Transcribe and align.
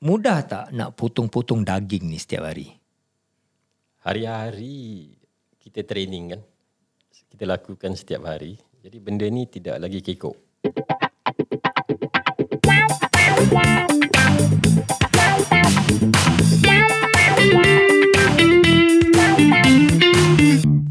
mudah 0.00 0.40
tak 0.48 0.72
nak 0.72 0.96
potong-potong 0.96 1.60
daging 1.60 2.08
ni 2.08 2.16
setiap 2.16 2.48
hari? 2.48 2.72
Hari-hari 4.00 5.12
kita 5.60 5.84
training 5.84 6.32
kan. 6.32 6.40
Kita 7.28 7.44
lakukan 7.44 7.92
setiap 7.92 8.24
hari. 8.24 8.56
Jadi 8.80 8.96
benda 8.96 9.28
ni 9.28 9.44
tidak 9.44 9.76
lagi 9.76 10.00
kekok. 10.00 10.36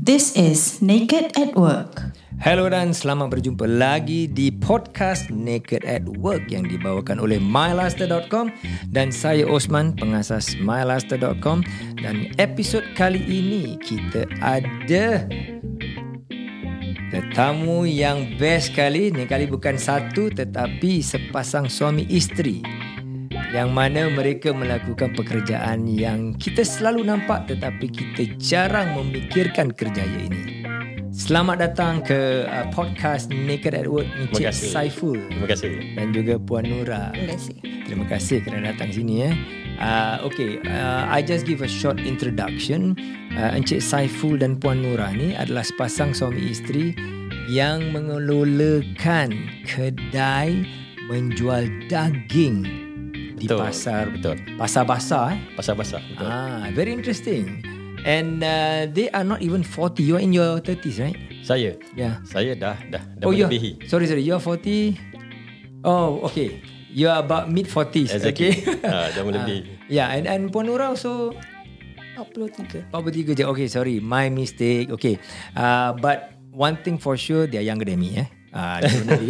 This 0.05 0.37
is 0.37 0.85
Naked 0.85 1.33
at 1.33 1.57
Work. 1.57 1.98
Hello 2.39 2.71
dan 2.71 2.95
selamat 2.95 3.35
berjumpa 3.35 3.67
lagi 3.67 4.23
di 4.23 4.47
podcast 4.47 5.27
Naked 5.27 5.83
at 5.83 6.07
Work 6.23 6.47
yang 6.47 6.71
dibawakan 6.71 7.19
oleh 7.19 7.35
mylaster.com 7.35 8.47
dan 8.95 9.11
saya 9.11 9.43
Osman 9.43 9.91
pengasas 9.99 10.55
mylaster.com 10.55 11.67
dan 11.99 12.31
episod 12.39 12.79
kali 12.95 13.19
ini 13.27 13.75
kita 13.83 14.23
ada 14.39 15.27
tetamu 17.11 17.83
yang 17.83 18.39
best 18.39 18.71
kali 18.71 19.11
ni 19.11 19.27
kali 19.27 19.43
bukan 19.43 19.75
satu 19.75 20.31
tetapi 20.31 21.03
sepasang 21.03 21.67
suami 21.67 22.07
isteri 22.07 22.63
yang 23.51 23.75
mana 23.75 24.07
mereka 24.07 24.55
melakukan 24.55 25.11
pekerjaan 25.11 25.91
yang 25.91 26.39
kita 26.39 26.63
selalu 26.63 27.03
nampak 27.03 27.51
tetapi 27.51 27.91
kita 27.91 28.31
jarang 28.39 28.95
memikirkan 28.95 29.75
kerjaya 29.75 30.23
ini. 30.23 30.58
Selamat 31.19 31.59
datang 31.59 31.99
ke 31.99 32.47
uh, 32.47 32.71
podcast 32.71 33.27
Naked 33.27 33.75
at 33.75 33.91
Work 33.91 34.07
Encik 34.15 34.55
kasih. 34.55 34.71
Saiful 34.71 35.19
Terima 35.27 35.51
kasih. 35.51 35.71
dan 35.99 36.15
juga 36.15 36.39
Puan 36.39 36.63
Nura. 36.63 37.11
Terima 37.11 37.35
kasih. 37.35 37.55
Terima 37.59 38.05
kasih 38.07 38.37
kerana 38.39 38.71
datang 38.71 38.89
sini 38.95 39.27
ya. 39.27 39.31
Uh, 39.83 40.15
okay, 40.23 40.63
uh, 40.63 41.11
I 41.11 41.19
just 41.19 41.43
give 41.43 41.59
a 41.59 41.67
short 41.67 41.99
introduction. 41.99 42.95
Uh, 43.35 43.51
Encik 43.51 43.83
Saiful 43.83 44.39
dan 44.39 44.55
Puan 44.63 44.79
Nura 44.79 45.11
ni 45.11 45.35
adalah 45.35 45.67
sepasang 45.67 46.15
suami 46.15 46.39
isteri 46.55 46.95
yang 47.51 47.91
mengelolakan 47.91 49.35
kedai 49.67 50.63
menjual 51.11 51.67
daging 51.91 52.63
di 53.35 53.43
Betul, 53.43 53.59
pasar 53.59 54.07
betul. 54.07 54.35
pasar 54.55 54.83
basah 54.87 55.35
eh. 55.35 55.39
Pasal-pasal. 55.59 55.99
Betul. 56.15 56.27
Ah, 56.27 56.71
very 56.71 56.95
interesting. 56.95 57.59
And 58.05 58.43
uh, 58.43 58.87
they 58.91 59.09
are 59.11 59.23
not 59.23 59.41
even 59.41 59.63
40. 59.63 60.03
You 60.03 60.15
are 60.17 60.23
in 60.23 60.31
your 60.31 60.59
30s, 60.59 60.97
right? 60.99 61.17
Saya. 61.43 61.75
Yeah. 61.95 62.21
Saya 62.27 62.55
dah 62.55 62.77
dah 62.87 63.03
dah 63.17 63.25
oh, 63.27 63.33
melebihi. 63.33 63.87
sorry, 63.87 64.05
sorry. 64.07 64.23
You're 64.23 64.41
40. 64.41 64.95
Oh, 65.83 66.23
okay. 66.27 66.61
You 66.89 67.09
are 67.09 67.21
about 67.21 67.51
mid 67.51 67.67
40s. 67.67 68.15
Exactly. 68.15 68.65
Okay. 68.65 68.85
Ah, 68.85 69.09
dah 69.11 69.23
melebihi. 69.27 69.89
yeah, 69.89 70.13
and 70.13 70.29
and 70.29 70.53
Puan 70.53 70.69
Nura 70.69 70.93
also 70.93 71.33
43. 72.17 72.91
43 72.91 73.39
je. 73.39 73.43
Okay, 73.47 73.67
sorry. 73.71 74.03
My 74.03 74.27
mistake. 74.27 74.91
Okay. 74.91 75.17
Uh, 75.55 75.95
but 75.97 76.35
one 76.51 76.75
thing 76.83 76.99
for 76.99 77.15
sure, 77.15 77.47
they 77.47 77.57
are 77.57 77.65
younger 77.65 77.87
than 77.87 77.99
me. 77.99 78.19
Eh? 78.19 78.27
Ah, 78.49 78.81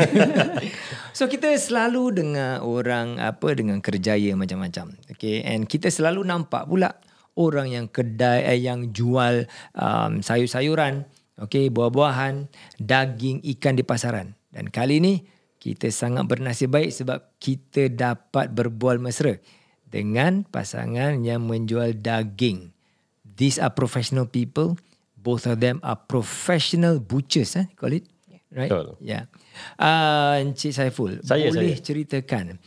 so 1.18 1.28
kita 1.28 1.52
selalu 1.60 2.24
dengar 2.24 2.64
orang 2.64 3.20
apa 3.20 3.52
dengan 3.52 3.84
kerjaya 3.84 4.32
macam-macam. 4.34 4.96
Okay, 5.12 5.44
and 5.44 5.68
kita 5.68 5.92
selalu 5.92 6.24
nampak 6.24 6.64
pula 6.66 6.96
orang 7.40 7.72
yang 7.72 7.88
kedai 7.88 8.44
eh, 8.44 8.60
yang 8.60 8.92
jual 8.92 9.48
um, 9.72 10.20
sayur-sayuran, 10.20 11.08
okay, 11.40 11.72
buah-buahan, 11.72 12.52
daging, 12.76 13.40
ikan 13.56 13.80
di 13.80 13.88
pasaran. 13.88 14.36
Dan 14.52 14.68
kali 14.68 15.00
ni 15.00 15.14
kita 15.56 15.88
sangat 15.88 16.28
bernasib 16.28 16.76
baik 16.76 16.92
sebab 16.92 17.40
kita 17.40 17.88
dapat 17.88 18.52
berbual 18.52 19.00
mesra 19.00 19.40
dengan 19.88 20.44
pasangan 20.44 21.24
yang 21.24 21.48
menjual 21.48 21.96
daging. 21.96 22.76
These 23.24 23.58
are 23.64 23.72
professional 23.72 24.28
people. 24.28 24.76
Both 25.20 25.48
of 25.48 25.64
them 25.64 25.80
are 25.84 26.00
professional 26.00 27.00
butchers, 27.00 27.56
eh, 27.56 27.68
call 27.80 27.96
it. 27.96 28.08
Right? 28.50 28.72
Betul. 28.72 28.98
Yeah. 28.98 29.30
Uh, 29.78 30.42
Encik 30.42 30.74
Saiful, 30.74 31.22
Saya, 31.22 31.54
boleh 31.54 31.78
saya. 31.78 31.86
ceritakan 31.86 32.58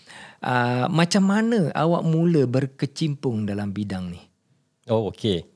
uh, 0.47 0.87
macam 0.87 1.27
mana 1.27 1.75
awak 1.75 2.07
mula 2.07 2.47
berkecimpung 2.47 3.51
dalam 3.51 3.75
bidang 3.75 4.15
ni? 4.15 4.23
Oh, 4.93 5.09
okey. 5.09 5.49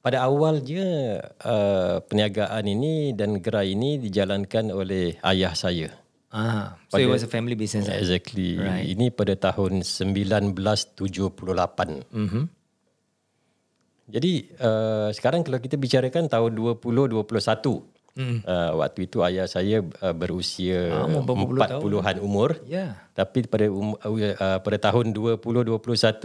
Pada 0.00 0.24
awalnya 0.24 1.20
uh, 1.44 2.00
perniagaan 2.00 2.64
ini 2.64 3.12
dan 3.12 3.42
gerai 3.42 3.76
ini 3.76 4.00
dijalankan 4.00 4.72
oleh 4.72 5.20
ayah 5.20 5.52
saya. 5.52 5.92
Ah, 6.32 6.78
so 6.88 6.96
it 6.96 7.10
was 7.10 7.26
a 7.26 7.30
family 7.30 7.58
business. 7.58 7.90
Exactly. 7.90 8.56
Right. 8.56 8.86
Ini 8.88 9.10
pada 9.12 9.34
tahun 9.36 9.82
1978. 9.82 10.56
Mm-hmm. 12.12 12.44
Jadi 14.06 14.32
uh, 14.62 15.10
sekarang 15.10 15.42
kalau 15.42 15.58
kita 15.58 15.74
bicarakan 15.74 16.30
tahun 16.30 16.54
2021. 16.54 17.26
Hmm. 18.16 18.40
Uh, 18.48 18.80
waktu 18.80 19.12
itu 19.12 19.20
ayah 19.28 19.44
saya 19.44 19.84
uh, 19.84 20.14
berusia 20.16 21.04
Ah, 21.04 21.04
umur 21.04 21.52
berapa 21.52 21.76
puluh 21.84 22.00
40-an 22.00 22.16
umur. 22.24 22.56
Yeah. 22.64 22.96
Tapi 23.12 23.44
pada 23.44 23.68
um, 23.68 23.92
uh, 23.92 24.58
pada 24.64 24.78
tahun 24.80 25.12
2021 25.12 25.76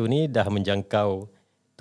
ni 0.07 0.31
dah 0.31 0.47
menjangkau 0.47 1.27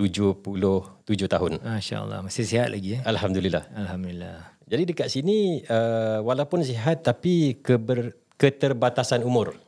77 0.00 1.28
tahun. 1.28 1.52
Masya 1.60 1.96
Allah. 2.00 2.24
Masih 2.24 2.48
sihat 2.48 2.72
lagi 2.72 2.96
eh? 2.96 3.00
Alhamdulillah. 3.04 3.68
Alhamdulillah. 3.76 4.56
Jadi 4.64 4.82
dekat 4.88 5.08
sini 5.12 5.60
uh, 5.68 6.24
walaupun 6.24 6.64
sihat 6.64 7.04
tapi 7.04 7.60
keber, 7.60 8.16
keterbatasan 8.40 9.20
umur 9.26 9.58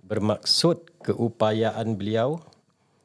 bermaksud 0.00 1.02
keupayaan 1.04 1.98
beliau 1.98 2.38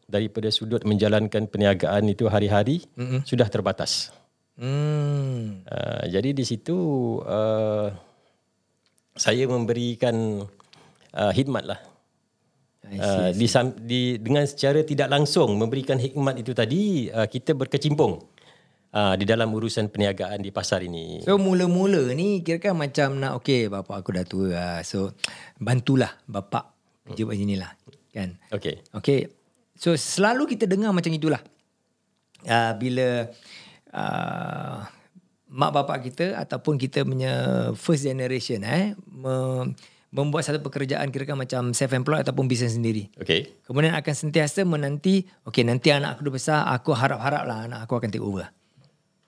daripada 0.06 0.48
sudut 0.54 0.86
menjalankan 0.86 1.50
perniagaan 1.50 2.06
itu 2.08 2.30
hari-hari 2.30 2.86
mm-hmm. 2.96 3.26
sudah 3.26 3.50
terbatas. 3.50 4.14
Hmm. 4.62 5.66
Uh, 5.66 6.06
jadi 6.06 6.38
di 6.38 6.46
situ 6.46 6.78
uh, 7.26 7.90
saya 9.18 9.50
memberikan 9.50 10.46
uh, 11.18 11.32
hikmat 11.34 11.66
lah. 11.66 11.80
Uh, 12.82 13.30
di, 13.38 13.48
di 13.88 14.02
dengan 14.18 14.44
secara 14.44 14.82
tidak 14.82 15.08
langsung 15.08 15.54
memberikan 15.56 16.02
hikmat 16.02 16.42
itu 16.42 16.52
tadi 16.52 17.08
uh, 17.14 17.30
kita 17.30 17.54
berkecimpung 17.54 18.20
uh, 18.92 19.14
di 19.16 19.24
dalam 19.24 19.54
urusan 19.54 19.88
perniagaan 19.88 20.42
di 20.44 20.52
pasar 20.52 20.84
ini. 20.84 21.24
So 21.24 21.38
mula-mula 21.38 22.12
ni 22.12 22.42
kira 22.42 22.60
kan 22.60 22.76
macam 22.76 23.22
nak 23.22 23.40
okay 23.40 23.70
bapak 23.72 23.96
aku 24.02 24.10
dah 24.12 24.26
tua 24.26 24.48
lah. 24.52 24.78
So 24.84 25.14
bantulah 25.62 26.10
bapak 26.28 26.74
kerja 27.08 27.24
kat 27.32 27.38
sini 27.38 27.56
lah. 27.56 27.72
Kan? 28.12 28.36
Okey. 28.52 28.84
Okay. 28.92 29.20
So 29.78 29.96
selalu 29.96 30.58
kita 30.58 30.68
dengar 30.68 30.92
macam 30.92 31.14
itulah. 31.14 31.40
Uh, 32.42 32.74
bila 32.82 33.30
uh, 33.94 34.78
mak 35.52 35.72
bapak 35.72 36.10
kita 36.10 36.34
ataupun 36.34 36.82
kita 36.82 37.06
punya 37.06 37.34
first 37.78 38.10
generation 38.10 38.66
eh 38.66 38.98
me, 39.06 39.70
membuat 40.12 40.44
satu 40.44 40.60
pekerjaan 40.60 41.08
kira 41.08 41.24
kan 41.24 41.40
macam 41.40 41.72
self-employed 41.72 42.28
ataupun 42.28 42.46
bisnes 42.52 42.76
sendiri. 42.76 43.08
Okey. 43.16 43.64
Kemudian 43.64 43.96
akan 43.96 44.14
sentiasa 44.14 44.68
menanti, 44.68 45.24
okay 45.48 45.64
nanti 45.64 45.90
anak 45.90 46.20
aku 46.20 46.28
dah 46.28 46.34
besar, 46.36 46.60
aku 46.68 46.92
harap-harap 46.92 47.44
lah 47.48 47.58
anak 47.66 47.80
aku 47.88 47.96
akan 47.96 48.12
take 48.12 48.24
over. 48.24 48.52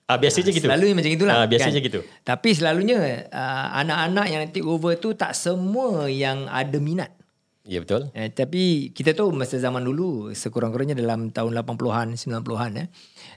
Ah 0.04 0.20
biasanya 0.20 0.52
gitu. 0.52 0.68
Selalu 0.68 0.92
macam 0.92 1.12
itulah. 1.16 1.34
Ah 1.40 1.48
biasanya 1.48 1.80
gitu. 1.80 2.04
Tapi 2.28 2.50
selalunya 2.52 3.28
uh, 3.32 3.68
anak-anak 3.80 4.26
yang 4.28 4.44
take 4.52 4.68
over 4.68 5.00
tu 5.00 5.16
tak 5.16 5.32
semua 5.32 6.12
yang 6.12 6.52
ada 6.52 6.76
minat. 6.84 7.16
Ya 7.64 7.80
betul. 7.80 8.12
Eh, 8.12 8.28
tapi 8.28 8.92
kita 8.92 9.16
tahu 9.16 9.32
masa 9.32 9.56
zaman 9.56 9.88
dulu 9.88 10.36
sekurang-kurangnya 10.36 11.00
dalam 11.00 11.32
tahun 11.32 11.56
80-an, 11.64 12.20
90-an 12.20 12.72
eh. 12.76 12.88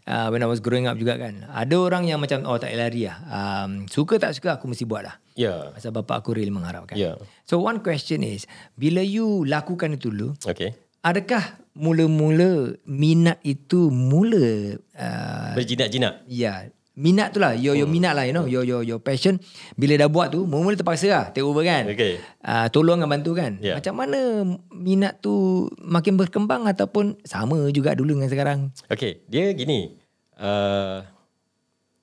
Uh, 0.02 0.34
when 0.34 0.42
I 0.42 0.50
was 0.50 0.58
growing 0.58 0.90
up 0.90 0.98
juga 0.98 1.14
kan. 1.14 1.46
Ada 1.46 1.78
orang 1.78 2.10
yang 2.10 2.18
macam 2.18 2.42
oh 2.42 2.58
tak 2.58 2.74
lari 2.74 3.06
lah. 3.06 3.22
Um, 3.30 3.86
suka 3.86 4.18
tak 4.18 4.34
suka 4.34 4.58
aku 4.58 4.66
mesti 4.66 4.82
buat 4.82 5.06
lah. 5.06 5.22
Ya. 5.36 5.70
Pasal 5.76 5.92
bapak 5.92 6.24
aku 6.24 6.32
real 6.32 6.48
mengharapkan. 6.48 6.96
Ya. 6.96 7.20
So 7.44 7.60
one 7.60 7.84
question 7.84 8.24
is, 8.24 8.48
bila 8.72 9.04
you 9.04 9.44
lakukan 9.44 9.92
itu 9.94 10.08
dulu, 10.08 10.32
Okey. 10.48 10.72
adakah 11.04 11.60
mula-mula 11.76 12.72
minat 12.88 13.36
itu 13.44 13.92
mula 13.92 14.80
uh, 14.96 15.52
Berjinak-jinak. 15.52 16.24
Ya, 16.24 16.72
minat 16.96 17.36
tu 17.36 17.38
lah. 17.44 17.52
Your, 17.52 17.76
your 17.76 17.84
minat 17.84 18.16
lah, 18.16 18.24
you 18.24 18.32
know. 18.32 18.48
Your, 18.48 18.64
your, 18.64 18.80
your 18.80 18.96
passion. 18.96 19.36
Bila 19.76 20.00
dah 20.00 20.08
buat 20.08 20.32
tu, 20.32 20.48
mula-mula 20.48 20.72
terpaksa 20.80 21.06
lah. 21.12 21.24
Take 21.36 21.44
over 21.44 21.60
kan. 21.60 21.84
Okey. 21.84 22.16
Uh, 22.40 22.66
tolong 22.72 23.04
dan 23.04 23.12
bantu 23.12 23.36
kan. 23.36 23.60
Ya. 23.60 23.76
Macam 23.76 23.92
mana 23.92 24.48
minat 24.72 25.20
tu 25.20 25.68
makin 25.84 26.16
berkembang 26.16 26.64
ataupun 26.64 27.20
sama 27.28 27.68
juga 27.76 27.92
dulu 27.92 28.16
dengan 28.16 28.32
sekarang. 28.32 28.58
Okey, 28.88 29.28
dia 29.28 29.52
gini. 29.52 30.00
Uh, 30.40 31.04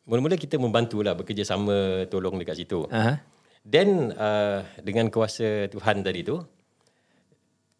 mula-mula 0.05 0.37
kita 0.37 0.61
membantulah 0.61 1.17
bekerjasama 1.17 2.05
tolong 2.13 2.37
dekat 2.37 2.61
situ. 2.61 2.85
Uh-huh. 2.85 3.17
Then 3.63 4.11
uh, 4.11 4.67
dengan 4.83 5.07
kuasa 5.07 5.71
Tuhan 5.71 6.03
tadi 6.03 6.27
tu 6.27 6.35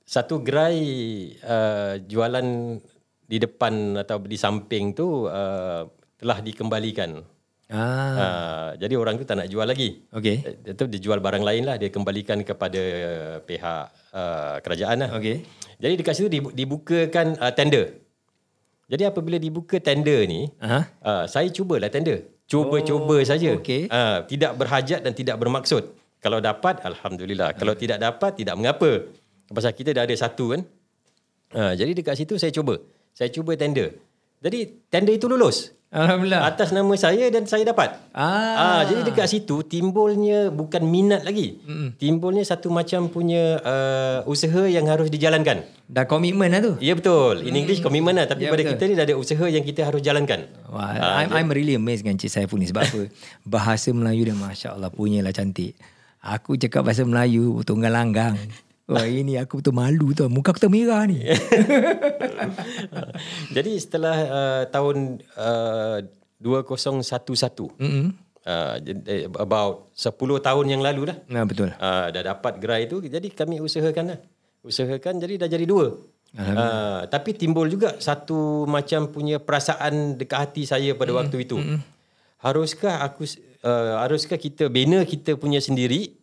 satu 0.04 0.40
gerai 0.44 0.80
uh, 1.44 2.00
jualan 2.04 2.48
di 3.24 3.38
depan 3.40 4.00
atau 4.00 4.20
di 4.24 4.36
samping 4.36 4.96
tu 4.96 5.28
uh, 5.28 5.88
telah 6.20 6.40
dikembalikan. 6.40 7.24
Ah, 7.74 8.12
Uh, 8.14 8.70
jadi 8.78 8.94
orang 9.00 9.18
tu 9.18 9.26
tak 9.26 9.40
nak 9.40 9.50
jual 9.50 9.66
lagi. 9.66 10.06
okay. 10.14 10.46
Eh, 10.46 10.56
Dia 10.62 10.74
tu 10.78 10.86
dia 10.86 11.00
jual 11.02 11.18
barang 11.18 11.42
lain 11.42 11.64
lah. 11.66 11.76
Dia 11.82 11.90
kembalikan 11.90 12.46
kepada 12.46 12.82
pihak 13.42 13.84
uh, 14.14 14.56
kerajaan 14.62 14.98
lah. 15.02 15.10
Okay. 15.18 15.42
Jadi 15.82 15.94
dekat 15.98 16.14
situ 16.14 16.30
dibu- 16.30 16.54
dibukakan 16.54 17.34
uh, 17.42 17.50
tender. 17.50 17.98
Jadi 18.86 19.10
apabila 19.10 19.42
dibuka 19.42 19.82
tender 19.82 20.22
ni, 20.30 20.54
Aha. 20.62 20.86
uh, 21.02 21.26
saya 21.26 21.50
cubalah 21.50 21.90
tender. 21.90 22.30
Cuba-cuba 22.54 23.18
Oh, 23.18 23.26
saja. 23.26 23.50
okey. 23.58 23.90
Uh, 23.90 24.22
tidak 24.30 24.54
berhajat 24.62 25.02
dan 25.02 25.14
tidak 25.18 25.42
bermaksud. 25.42 25.90
Kalau 26.22 26.38
dapat, 26.38 26.86
Alhamdulillah. 26.86 27.58
Kalau 27.58 27.74
tidak 27.74 27.98
dapat, 27.98 28.38
tidak 28.38 28.56
mengapa. 28.56 29.10
Pasal 29.50 29.74
kita 29.74 29.92
dah 29.92 30.06
ada 30.06 30.16
satu 30.16 30.54
kan. 30.54 30.62
Uh, 31.52 31.74
jadi 31.74 31.92
dekat 31.98 32.16
situ 32.22 32.38
saya 32.38 32.54
cuba. 32.54 32.78
Saya 33.12 33.34
cuba 33.34 33.58
tender. 33.58 33.98
Jadi 34.40 34.86
tender 34.94 35.18
itu 35.18 35.26
lulus. 35.26 35.74
Alhamdulillah. 35.94 36.42
Atas 36.44 36.74
nama 36.74 36.90
saya 36.96 37.30
dan 37.30 37.46
saya 37.46 37.62
dapat. 37.64 37.94
Ah. 38.12 38.58
Ah, 38.58 38.82
jadi 38.84 39.06
dekat 39.06 39.30
situ 39.30 39.62
timbulnya 39.62 40.50
bukan 40.50 40.82
minat 40.82 41.22
lagi. 41.22 41.62
Mm. 41.62 41.90
Timbulnya 41.96 42.42
satu 42.42 42.68
macam 42.68 43.08
punya 43.08 43.62
uh, 43.62 44.18
usaha 44.26 44.66
yang 44.66 44.90
harus 44.90 45.08
dijalankan. 45.08 45.62
Dah 45.86 46.04
komitmen 46.04 46.50
lah 46.50 46.60
tu. 46.60 46.74
Ya 46.82 46.98
betul. 46.98 47.46
In 47.46 47.54
English 47.54 47.80
komitmen 47.80 48.18
lah. 48.18 48.26
Tapi 48.26 48.44
Ya, 48.44 48.50
pada 48.50 48.60
betul. 48.60 48.74
kita 48.74 48.84
ni 48.90 48.94
dah 48.98 49.06
ada 49.06 49.16
usaha 49.16 49.46
yang 49.46 49.62
kita 49.62 49.86
harus 49.86 50.02
jalankan. 50.02 50.50
Wah, 50.68 50.98
Ah, 50.98 51.22
I'm, 51.22 51.30
I'm 51.32 51.50
really 51.54 51.78
amazed 51.78 52.02
dengan 52.02 52.18
Cik 52.18 52.32
Saiful 52.34 52.58
ni 52.58 52.66
sebab 52.66 52.82
apa? 52.82 53.02
Bahasa 53.46 53.94
Melayu 53.94 54.26
dia 54.26 54.34
Masya 54.34 54.74
Allah 54.74 54.90
punyalah 54.90 55.30
cantik. 55.30 55.78
Aku 56.20 56.56
cakap 56.56 56.88
bahasa 56.88 57.04
Melayu 57.04 57.62
tunggal 57.62 57.92
langgang. 57.92 58.34
Wah 58.84 59.08
ini 59.08 59.40
aku 59.40 59.64
betul 59.64 59.72
malu 59.72 60.12
tau. 60.12 60.28
Muka 60.28 60.52
aku 60.52 60.60
termerah 60.60 61.08
ni. 61.08 61.24
Jadi 63.56 63.72
setelah 63.80 64.18
uh, 64.28 64.64
tahun 64.68 65.24
uh, 65.40 66.04
2011 66.44 67.80
Mm-mm. 67.80 68.12
uh, 68.44 68.76
jadi, 68.84 69.32
about 69.40 69.88
10 69.96 70.12
tahun 70.20 70.66
yang 70.68 70.84
lalu 70.84 71.08
lah. 71.08 71.18
Nah, 71.32 71.48
betul. 71.48 71.72
Uh, 71.80 72.12
dah 72.12 72.36
dapat 72.36 72.60
gerai 72.60 72.84
tu 72.92 73.00
jadi 73.00 73.32
kami 73.32 73.64
usahakan 73.64 74.12
lah. 74.12 74.20
Usahakan 74.68 75.24
jadi 75.24 75.40
dah 75.40 75.48
jadi 75.48 75.64
dua. 75.64 75.96
Uh, 76.34 77.06
tapi 77.08 77.38
timbul 77.38 77.70
juga 77.70 77.96
satu 78.02 78.66
macam 78.68 79.08
punya 79.08 79.40
perasaan 79.40 80.18
dekat 80.20 80.40
hati 80.50 80.64
saya 80.68 80.92
pada 80.98 81.16
waktu 81.16 81.48
itu. 81.48 81.56
Haruskah 82.44 83.00
aku 83.00 83.24
uh, 83.64 84.04
haruskah 84.04 84.36
kita 84.36 84.68
bina 84.68 85.08
kita 85.08 85.40
punya 85.40 85.64
sendiri 85.64 86.20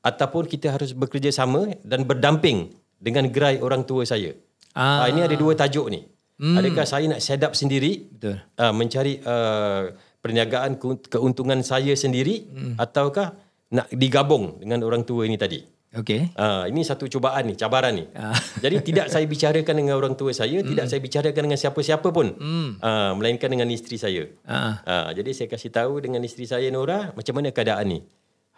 ataupun 0.00 0.48
kita 0.48 0.72
harus 0.72 0.96
bekerjasama 0.96 1.76
dan 1.84 2.08
berdamping 2.08 2.72
dengan 3.00 3.28
gerai 3.28 3.60
orang 3.60 3.84
tua 3.84 4.04
saya. 4.04 4.32
Ah. 4.72 5.04
Ah. 5.04 5.06
ini 5.10 5.20
ada 5.24 5.34
dua 5.34 5.52
tajuk 5.56 5.88
ni. 5.90 6.06
Hmm. 6.40 6.56
Adakah 6.56 6.86
saya 6.88 7.04
nak 7.04 7.20
set 7.20 7.44
up 7.44 7.52
sendiri 7.52 8.08
Betul. 8.16 8.40
uh, 8.56 8.72
mencari 8.72 9.20
uh, 9.20 9.92
perniagaan 10.24 10.80
ke- 10.80 11.12
keuntungan 11.12 11.60
saya 11.60 11.92
sendiri 11.92 12.48
hmm. 12.48 12.74
ataukah 12.80 13.36
nak 13.76 13.92
digabung 13.92 14.56
dengan 14.56 14.80
orang 14.88 15.04
tua 15.04 15.28
ini 15.28 15.36
tadi. 15.36 15.60
Okay. 15.90 16.30
Uh, 16.38 16.70
ini 16.70 16.86
satu 16.86 17.10
cubaan 17.10 17.50
ni, 17.50 17.58
cabaran 17.58 17.92
ni. 17.92 18.06
Ah. 18.14 18.32
Jadi 18.64 18.78
tidak 18.88 19.10
saya 19.10 19.26
bicarakan 19.26 19.74
dengan 19.74 19.98
orang 19.98 20.14
tua 20.14 20.30
saya, 20.30 20.62
tidak 20.62 20.86
saya 20.86 21.02
bicarakan 21.02 21.42
dengan 21.50 21.58
siapa-siapa 21.58 22.08
pun. 22.14 22.38
Uh, 22.78 23.12
melainkan 23.18 23.50
dengan 23.50 23.66
isteri 23.68 23.98
saya. 23.98 24.22
Ah. 24.46 24.80
Uh, 24.86 25.10
jadi 25.18 25.34
saya 25.34 25.48
kasih 25.50 25.74
tahu 25.74 25.98
dengan 25.98 26.22
isteri 26.22 26.46
saya 26.46 26.70
Nora, 26.70 27.10
macam 27.10 27.34
mana 27.34 27.50
keadaan 27.50 27.90
ni? 27.90 28.00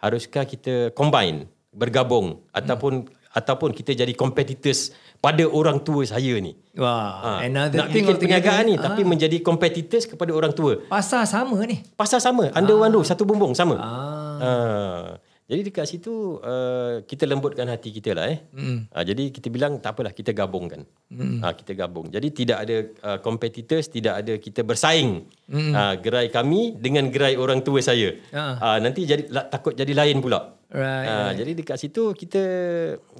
Haruskah 0.03 0.43
kita 0.43 0.91
combine, 0.91 1.47
bergabung 1.71 2.43
ataupun 2.51 3.07
ataupun 3.33 3.71
kita 3.71 3.95
jadi 3.95 4.11
competitors 4.13 4.91
pada 5.17 5.41
orang 5.41 5.79
tua 5.79 6.03
saya 6.03 6.37
ni? 6.37 6.53
Wah, 6.75 7.39
Ha, 7.39 7.47
another 7.47 7.79
nak 7.79 7.89
thing 7.89 8.03
altogether. 8.03 8.19
perniagaan 8.19 8.63
ni 8.67 8.75
Ah. 8.75 8.83
tapi 8.83 9.01
menjadi 9.01 9.39
competitors 9.39 10.03
kepada 10.05 10.29
orang 10.29 10.51
tua. 10.51 10.83
Pasar 10.85 11.23
sama 11.23 11.57
ni. 11.63 11.81
Pasal 11.95 12.19
sama, 12.19 12.51
under 12.51 12.75
one 12.75 12.91
roof, 12.91 13.07
satu 13.07 13.23
bumbung 13.23 13.55
sama. 13.55 13.79
Ah. 13.79 14.37
Ah. 14.37 15.03
Jadi 15.43 15.61
dekat 15.67 15.85
situ 15.91 16.39
uh, 16.39 17.03
kita 17.03 17.27
lembutkan 17.27 17.67
hati 17.67 17.91
kita 17.91 18.15
lah 18.15 18.31
eh. 18.31 18.39
Mm. 18.55 18.87
Uh, 18.87 19.03
jadi 19.03 19.23
kita 19.27 19.51
bilang 19.51 19.75
tak 19.83 19.99
apalah 19.99 20.15
kita 20.15 20.31
gabungkan. 20.31 20.87
Mm. 21.11 21.43
Uh, 21.43 21.53
kita 21.53 21.75
gabung. 21.75 22.07
Jadi 22.07 22.27
tidak 22.31 22.57
ada 22.63 22.77
uh, 23.03 23.17
competitors, 23.19 23.91
tidak 23.91 24.23
ada 24.23 24.39
kita 24.39 24.63
bersaing. 24.63 25.27
Mm. 25.51 25.71
Uh, 25.75 25.93
gerai 25.99 26.31
kami 26.31 26.79
dengan 26.79 27.11
gerai 27.11 27.35
orang 27.35 27.59
tua 27.59 27.83
saya. 27.83 28.15
Ah. 28.31 28.55
Uh, 28.55 28.77
nanti 28.87 29.03
jadi 29.03 29.27
la, 29.27 29.43
takut 29.43 29.75
jadi 29.75 29.91
lain 29.91 30.23
pula. 30.23 30.55
Right, 30.73 31.05
Uh, 31.05 31.31
jadi 31.37 31.51
dekat 31.53 31.77
situ 31.77 32.17
kita 32.17 32.41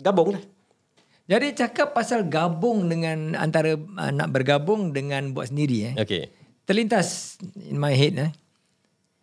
gabung 0.02 0.34
lah. 0.34 0.44
Jadi 1.30 1.54
cakap 1.54 1.94
pasal 1.94 2.26
gabung 2.26 2.90
dengan 2.90 3.38
antara 3.38 3.78
uh, 3.78 4.12
nak 4.16 4.32
bergabung 4.32 4.90
dengan 4.96 5.36
buat 5.36 5.52
sendiri 5.54 5.92
eh. 5.92 5.96
Okay. 6.02 6.32
Terlintas 6.64 7.38
in 7.60 7.78
my 7.78 7.94
head 7.94 8.16
eh. 8.16 8.32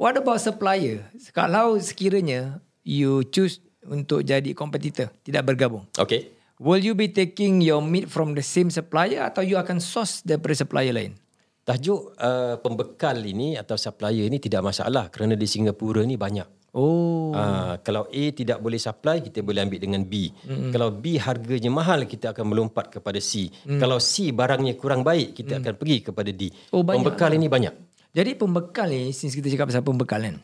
What 0.00 0.17
about 0.17 0.41
supplier? 0.41 1.11
Kalau 1.37 1.76
sekiranya 1.76 2.61
you 2.85 3.25
choose 3.29 3.61
untuk 3.88 4.25
jadi 4.25 4.53
kompetitor, 4.53 5.09
tidak 5.25 5.49
bergabung. 5.49 5.88
Okay. 5.97 6.37
Will 6.61 6.85
you 6.85 6.93
be 6.93 7.09
taking 7.09 7.65
your 7.65 7.81
meat 7.81 8.12
from 8.12 8.37
the 8.37 8.44
same 8.44 8.69
supplier 8.69 9.25
atau 9.25 9.41
you 9.41 9.56
akan 9.56 9.81
source 9.81 10.21
daripada 10.21 10.53
supplier 10.53 10.93
lain? 10.93 11.17
Tajuk 11.65 12.21
uh, 12.21 12.61
pembekal 12.61 13.17
ini 13.25 13.56
atau 13.56 13.81
supplier 13.81 14.29
ini 14.29 14.37
tidak 14.37 14.61
masalah 14.65 15.09
kerana 15.09 15.32
di 15.37 15.49
Singapura 15.49 16.05
ni 16.05 16.21
banyak. 16.21 16.61
Oh. 16.77 17.35
Uh, 17.35 17.81
kalau 17.82 18.06
A 18.06 18.25
tidak 18.31 18.62
boleh 18.62 18.79
supply, 18.79 19.19
kita 19.25 19.43
boleh 19.43 19.65
ambil 19.67 19.81
dengan 19.83 20.05
B. 20.06 20.31
Mm-hmm. 20.31 20.71
Kalau 20.71 20.88
B 20.94 21.19
harganya 21.19 21.71
mahal, 21.73 22.06
kita 22.06 22.31
akan 22.31 22.47
melompat 22.47 22.94
kepada 22.94 23.19
C. 23.19 23.50
Mm. 23.67 23.81
Kalau 23.83 23.99
C 23.99 24.31
barangnya 24.31 24.79
kurang 24.79 25.03
baik, 25.03 25.35
kita 25.35 25.59
mm. 25.59 25.61
akan 25.65 25.75
pergi 25.81 25.99
kepada 26.12 26.31
D. 26.31 26.43
Oh, 26.71 26.87
banyak. 26.87 27.03
Pembekal 27.03 27.31
ini 27.35 27.47
banyak. 27.50 27.75
Jadi 28.15 28.31
pembekal 28.38 28.91
ni, 28.91 29.11
since 29.11 29.35
kita 29.35 29.50
cakap 29.50 29.71
pasal 29.71 29.83
pembekal 29.83 30.21
kan. 30.23 30.37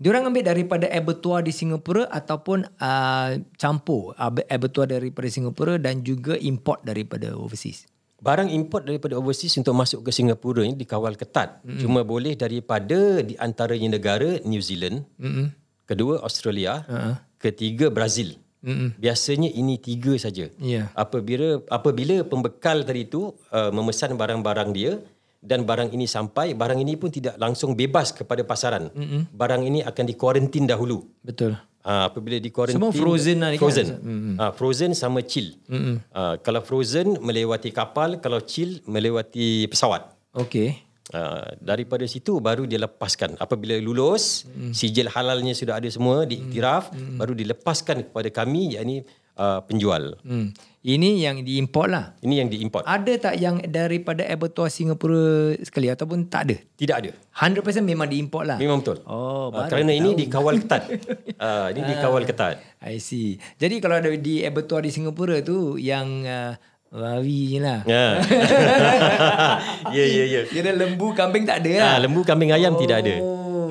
Diorang 0.00 0.32
ambil 0.32 0.48
daripada 0.48 0.88
abattoir 0.88 1.44
di 1.44 1.52
Singapura 1.52 2.08
ataupun 2.08 2.64
uh, 2.80 3.36
campur 3.60 4.16
ab- 4.16 4.40
abattoir 4.48 4.88
daripada 4.88 5.28
Singapura 5.28 5.76
dan 5.76 6.00
juga 6.00 6.40
import 6.40 6.80
daripada 6.80 7.36
overseas. 7.36 7.84
Barang 8.16 8.48
import 8.48 8.88
daripada 8.88 9.20
overseas 9.20 9.60
untuk 9.60 9.76
masuk 9.76 10.08
ke 10.08 10.10
Singapura 10.12 10.64
ini 10.64 10.72
dikawal 10.72 11.20
ketat. 11.20 11.60
Mm. 11.68 11.84
Cuma 11.84 12.00
boleh 12.00 12.32
daripada 12.32 13.20
di 13.20 13.36
antaranya 13.36 14.00
negara 14.00 14.40
New 14.44 14.64
Zealand, 14.64 15.04
Mm-mm. 15.20 15.52
kedua 15.84 16.24
Australia, 16.24 16.80
Uh-huh. 16.88 17.14
ketiga 17.36 17.92
Brazil. 17.92 18.40
Mm-mm. 18.60 18.96
Biasanya 18.96 19.48
ini 19.52 19.80
tiga 19.80 20.16
saja. 20.20 20.48
Ya. 20.60 20.92
Apabila 20.92 21.64
apabila 21.72 22.20
pembekal 22.24 22.84
tadi 22.84 23.08
itu 23.08 23.32
uh, 23.52 23.72
memesan 23.72 24.16
barang-barang 24.16 24.68
dia 24.72 25.00
dan 25.40 25.64
barang 25.64 25.88
ini 25.96 26.04
sampai, 26.04 26.52
barang 26.52 26.76
ini 26.76 27.00
pun 27.00 27.08
tidak 27.08 27.40
langsung 27.40 27.72
bebas 27.72 28.12
kepada 28.12 28.44
pasaran. 28.44 28.92
Mm-hmm. 28.92 29.20
Barang 29.32 29.64
ini 29.64 29.80
akan 29.80 30.04
dikuarantin 30.04 30.68
dahulu. 30.68 31.00
Betul. 31.24 31.56
Uh, 31.80 32.12
apabila 32.12 32.36
dikuarantin 32.36 32.76
Semua 32.76 32.92
frozen 32.92 33.40
lah 33.40 33.56
kan? 33.56 33.60
frozen. 33.64 33.88
Mm-hmm. 33.88 34.34
Uh, 34.36 34.52
frozen 34.52 34.90
sama 34.92 35.24
chill. 35.24 35.56
Mm-hmm. 35.64 35.96
Uh, 36.12 36.34
kalau 36.44 36.60
frozen 36.60 37.16
melewati 37.24 37.72
kapal, 37.72 38.20
kalau 38.20 38.44
chill 38.44 38.84
melewati 38.84 39.64
pesawat. 39.64 40.12
Okay. 40.36 40.84
Uh, 41.10 41.42
daripada 41.58 42.04
situ 42.06 42.36
baru 42.38 42.68
dia 42.68 42.78
lepaskan. 42.78 43.34
Apabila 43.40 43.74
lulus, 43.82 44.46
mm. 44.46 44.70
sijil 44.70 45.10
halalnya 45.10 45.50
sudah 45.58 45.82
ada 45.82 45.90
semua 45.90 46.22
diiktiraf, 46.22 46.94
mm. 46.94 47.18
baru 47.18 47.34
dilepaskan 47.34 48.06
kepada 48.06 48.30
kami 48.30 48.78
yakni 48.78 49.02
uh, 49.36 49.60
penjual. 49.62 50.16
Hmm. 50.24 50.50
Ini 50.80 51.20
yang 51.20 51.44
diimport 51.44 51.92
lah. 51.92 52.16
Ini 52.24 52.40
yang 52.40 52.48
diimport. 52.48 52.88
Ada 52.88 53.12
tak 53.20 53.34
yang 53.36 53.60
daripada 53.68 54.24
abattoir 54.24 54.72
Singapura 54.72 55.52
sekali 55.60 55.92
ataupun 55.92 56.24
tak 56.32 56.48
ada? 56.48 56.56
Tidak 56.56 56.96
ada. 56.96 57.10
100% 57.36 57.84
memang 57.84 58.08
diimport 58.08 58.48
lah. 58.48 58.56
Memang 58.56 58.80
betul. 58.80 59.04
Oh, 59.04 59.52
Ah, 59.52 59.68
baru 59.68 59.76
kerana 59.76 59.92
aku 59.92 60.00
ini 60.00 60.08
tahu. 60.08 60.20
dikawal 60.24 60.54
ketat. 60.64 60.82
uh, 61.44 61.66
ini 61.68 61.80
dikawal 61.84 62.22
ketat. 62.24 62.54
I 62.80 62.96
see. 62.96 63.36
Jadi 63.60 63.76
kalau 63.76 64.00
ada 64.00 64.08
di 64.08 64.40
abattoir 64.40 64.80
di 64.80 64.88
Singapura 64.88 65.44
tu 65.44 65.76
yang 65.76 66.24
uh, 66.24 66.56
babi 66.88 67.54
je 67.54 67.58
lah. 67.60 67.84
Ya. 67.84 68.06
ya 69.96 70.04
ya 70.06 70.24
ya. 70.26 70.40
Kira 70.48 70.72
lembu 70.72 71.12
kambing 71.12 71.44
tak 71.44 71.60
ada 71.60 71.70
lah. 71.76 71.90
Ah, 71.92 71.98
lembu 72.00 72.24
kambing 72.24 72.56
ayam 72.56 72.72
tidak 72.80 73.04
ada. 73.04 73.20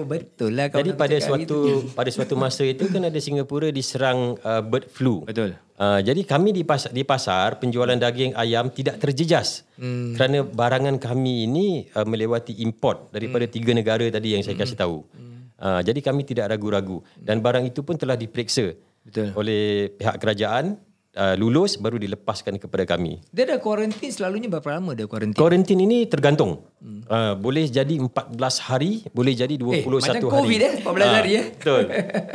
Betul 0.09 0.57
lah. 0.57 0.67
Jadi 0.73 0.97
pada 0.97 1.17
suatu 1.21 1.85
pada 1.93 2.09
suatu 2.09 2.33
masa 2.33 2.65
itu 2.65 2.89
kan 2.89 3.05
ada 3.05 3.19
Singapura 3.21 3.69
diserang 3.69 4.41
uh, 4.41 4.65
bird 4.65 4.89
flu. 4.89 5.21
Betul. 5.29 5.53
Uh, 5.79 6.03
jadi 6.03 6.27
kami 6.27 6.51
di 6.51 6.67
pasar, 6.67 6.91
di 6.91 7.07
pasar 7.07 7.61
penjualan 7.61 7.95
daging 7.95 8.35
ayam 8.35 8.67
tidak 8.67 8.99
terjejas 8.99 9.63
hmm. 9.79 10.19
kerana 10.19 10.43
barangan 10.43 10.99
kami 10.99 11.47
ini 11.47 11.87
uh, 11.95 12.03
melewati 12.03 12.59
import 12.59 13.13
daripada 13.15 13.47
hmm. 13.47 13.53
tiga 13.53 13.71
negara 13.71 14.03
tadi 14.11 14.35
yang 14.35 14.43
saya 14.43 14.59
kasih 14.59 14.75
tahu. 14.75 15.07
Uh, 15.59 15.83
jadi 15.83 15.99
kami 15.99 16.23
tidak 16.23 16.55
ragu-ragu 16.55 17.03
dan 17.19 17.43
barang 17.43 17.67
itu 17.67 17.83
pun 17.83 17.99
telah 17.99 18.15
diperiksa 18.15 18.75
Betul. 19.03 19.35
oleh 19.35 19.91
pihak 19.91 20.15
kerajaan 20.19 20.79
uh, 21.15 21.35
lulus 21.39 21.79
baru 21.79 21.97
dilepaskan 21.97 22.61
kepada 22.61 22.85
kami. 22.85 23.23
Dia 23.33 23.49
ada 23.49 23.57
kuarantin 23.57 24.11
selalunya 24.11 24.51
berapa 24.51 24.77
lama 24.77 24.93
dia 24.93 25.09
kuarantin? 25.09 25.37
Kuarantin 25.37 25.79
ini 25.81 26.05
tergantung. 26.05 26.61
Hmm. 26.79 27.01
Uh, 27.09 27.33
boleh 27.39 27.65
jadi 27.65 27.97
14 27.97 28.37
hari, 28.61 29.03
boleh 29.09 29.33
jadi 29.33 29.55
21 29.57 29.73
Eh, 29.73 29.83
macam 29.85 30.03
hari. 30.05 30.21
COVID 30.29 30.59
eh, 30.59 30.73
14 30.83 30.99
Ah, 30.99 31.11
hari 31.17 31.31
eh. 31.33 31.45
Betul. 31.55 31.83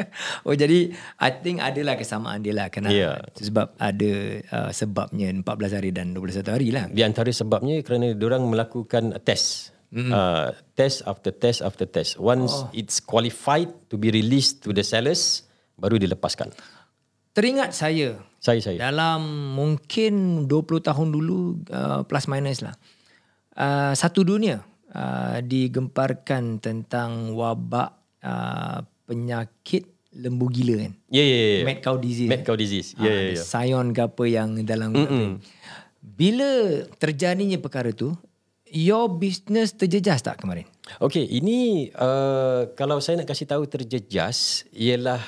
oh 0.49 0.55
jadi 0.57 0.79
I 1.21 1.31
think 1.45 1.59
adalah 1.63 1.95
kesamaan 1.95 2.41
dia 2.43 2.55
lah 2.57 2.67
kenapa. 2.73 2.95
Ya. 2.95 3.21
Sebab 3.39 3.79
ada 3.79 4.13
uh, 4.51 4.71
sebabnya 4.75 5.29
14 5.31 5.79
hari 5.79 5.91
dan 5.95 6.17
21 6.17 6.55
hari 6.55 6.69
lah. 6.75 6.85
Di 6.91 7.03
antara 7.07 7.31
sebabnya 7.31 7.79
kerana 7.87 8.17
orang 8.17 8.49
melakukan 8.49 9.15
test. 9.23 9.71
Mm-hmm. 9.95 10.11
Uh, 10.11 10.51
test 10.75 11.07
after 11.07 11.31
test 11.31 11.63
after 11.63 11.87
test. 11.87 12.19
Once 12.19 12.67
oh. 12.67 12.69
it's 12.75 12.99
qualified 12.99 13.71
to 13.87 13.95
be 13.95 14.11
released 14.11 14.59
to 14.67 14.75
the 14.75 14.83
sellers, 14.83 15.47
baru 15.79 16.03
dilepaskan. 16.03 16.51
Teringat 17.31 17.71
saya 17.71 18.19
Saya 18.45 18.61
saya. 18.61 18.77
Dalam 18.93 19.25
mungkin 19.57 20.45
20 20.45 20.85
tahun 20.85 21.09
dulu 21.09 21.65
uh, 21.73 22.05
plus 22.05 22.29
minus 22.29 22.61
lah. 22.61 22.77
Uh, 23.57 23.97
satu 23.97 24.21
dunia 24.21 24.61
uh, 24.93 25.41
digemparkan 25.41 26.61
tentang 26.61 27.33
wabak 27.33 27.97
uh, 28.21 28.85
penyakit 29.09 29.89
lembu 30.13 30.53
gila 30.53 30.77
kan. 30.77 30.93
Ya 31.09 31.25
ya 31.25 31.41
ya. 31.41 31.63
Mad 31.65 31.81
cow 31.81 31.97
disease. 31.97 32.29
Mad 32.29 32.45
cow 32.45 32.57
disease. 32.61 32.93
Ya 33.01 33.09
ya 33.09 33.23
ya. 33.33 33.41
Sion 33.41 33.97
ke 33.97 34.05
apa 34.05 34.25
yang 34.29 34.61
dalam 34.69 34.93
mm 34.93 35.41
Bila 36.05 36.85
terjadinya 37.01 37.57
perkara 37.57 37.97
tu, 37.97 38.13
your 38.69 39.09
business 39.09 39.73
terjejas 39.73 40.21
tak 40.21 40.37
kemarin? 40.37 40.69
Okey, 41.01 41.25
ini 41.33 41.89
uh, 41.97 42.69
kalau 42.77 43.01
saya 43.01 43.25
nak 43.25 43.33
kasih 43.33 43.49
tahu 43.49 43.65
terjejas 43.65 44.69
ialah 44.77 45.25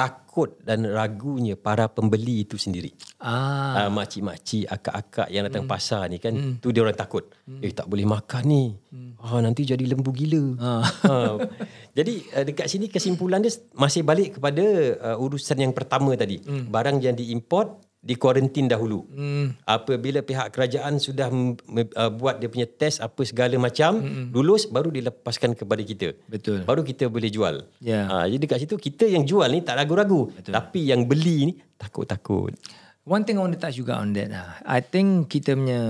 takut 0.00 0.56
dan 0.64 0.88
ragunya 0.88 1.58
para 1.60 1.84
pembeli 1.92 2.48
itu 2.48 2.56
sendiri. 2.56 2.96
Ah, 3.20 3.84
uh, 3.84 3.90
makcik-makcik, 3.92 4.64
akak-akak 4.64 5.28
yang 5.28 5.44
datang 5.44 5.68
hmm. 5.68 5.72
pasar 5.76 6.08
ni 6.08 6.16
kan, 6.16 6.32
hmm. 6.32 6.64
tu 6.64 6.72
dia 6.72 6.80
orang 6.80 6.96
takut. 6.96 7.28
Hmm. 7.44 7.60
Eh 7.60 7.76
tak 7.76 7.84
boleh 7.84 8.08
makan 8.08 8.42
ni. 8.48 8.64
Hmm. 8.88 9.20
Ah 9.20 9.44
nanti 9.44 9.68
jadi 9.68 9.84
lembu 9.84 10.08
gila. 10.16 10.44
Ah. 10.56 10.80
uh, 11.04 11.34
jadi 11.98 12.14
uh, 12.32 12.44
dekat 12.48 12.72
sini 12.72 12.88
kesimpulan 12.88 13.44
dia 13.44 13.52
masih 13.76 14.00
balik 14.00 14.40
kepada 14.40 14.64
uh, 15.12 15.16
urusan 15.20 15.60
yang 15.60 15.76
pertama 15.76 16.16
tadi. 16.16 16.40
Hmm. 16.40 16.72
Barang 16.72 16.96
yang 17.04 17.12
diimport 17.18 17.89
di 18.00 18.16
kuarantin 18.16 18.64
dahulu. 18.64 19.04
Hmm. 19.12 19.52
Apabila 19.68 20.24
pihak 20.24 20.56
kerajaan 20.56 20.96
sudah 20.96 21.28
uh, 21.28 22.10
buat 22.10 22.40
dia 22.40 22.48
punya 22.48 22.64
test 22.64 23.04
apa 23.04 23.20
segala 23.28 23.60
macam, 23.60 24.00
hmm. 24.00 24.32
lulus 24.32 24.64
baru 24.64 24.88
dilepaskan 24.88 25.52
kepada 25.52 25.84
kita. 25.84 26.16
Betul. 26.24 26.64
Baru 26.64 26.80
kita 26.80 27.12
boleh 27.12 27.28
jual. 27.28 27.68
Ya. 27.84 28.08
Ha, 28.08 28.24
jadi 28.24 28.40
dekat 28.40 28.64
situ 28.64 28.80
kita 28.80 29.04
yang 29.04 29.28
jual 29.28 29.44
ni 29.52 29.60
tak 29.60 29.76
ragu-ragu. 29.76 30.32
Tapi 30.40 30.88
yang 30.88 31.04
beli 31.04 31.52
ni 31.52 31.54
takut-takut. 31.76 32.56
One 33.04 33.24
thing 33.28 33.36
I 33.36 33.44
want 33.44 33.56
to 33.56 33.60
touch 33.60 33.76
juga 33.76 34.00
on 34.00 34.16
that. 34.16 34.32
lah. 34.32 34.60
I 34.64 34.80
think 34.80 35.28
kita 35.28 35.56
punya 35.56 35.82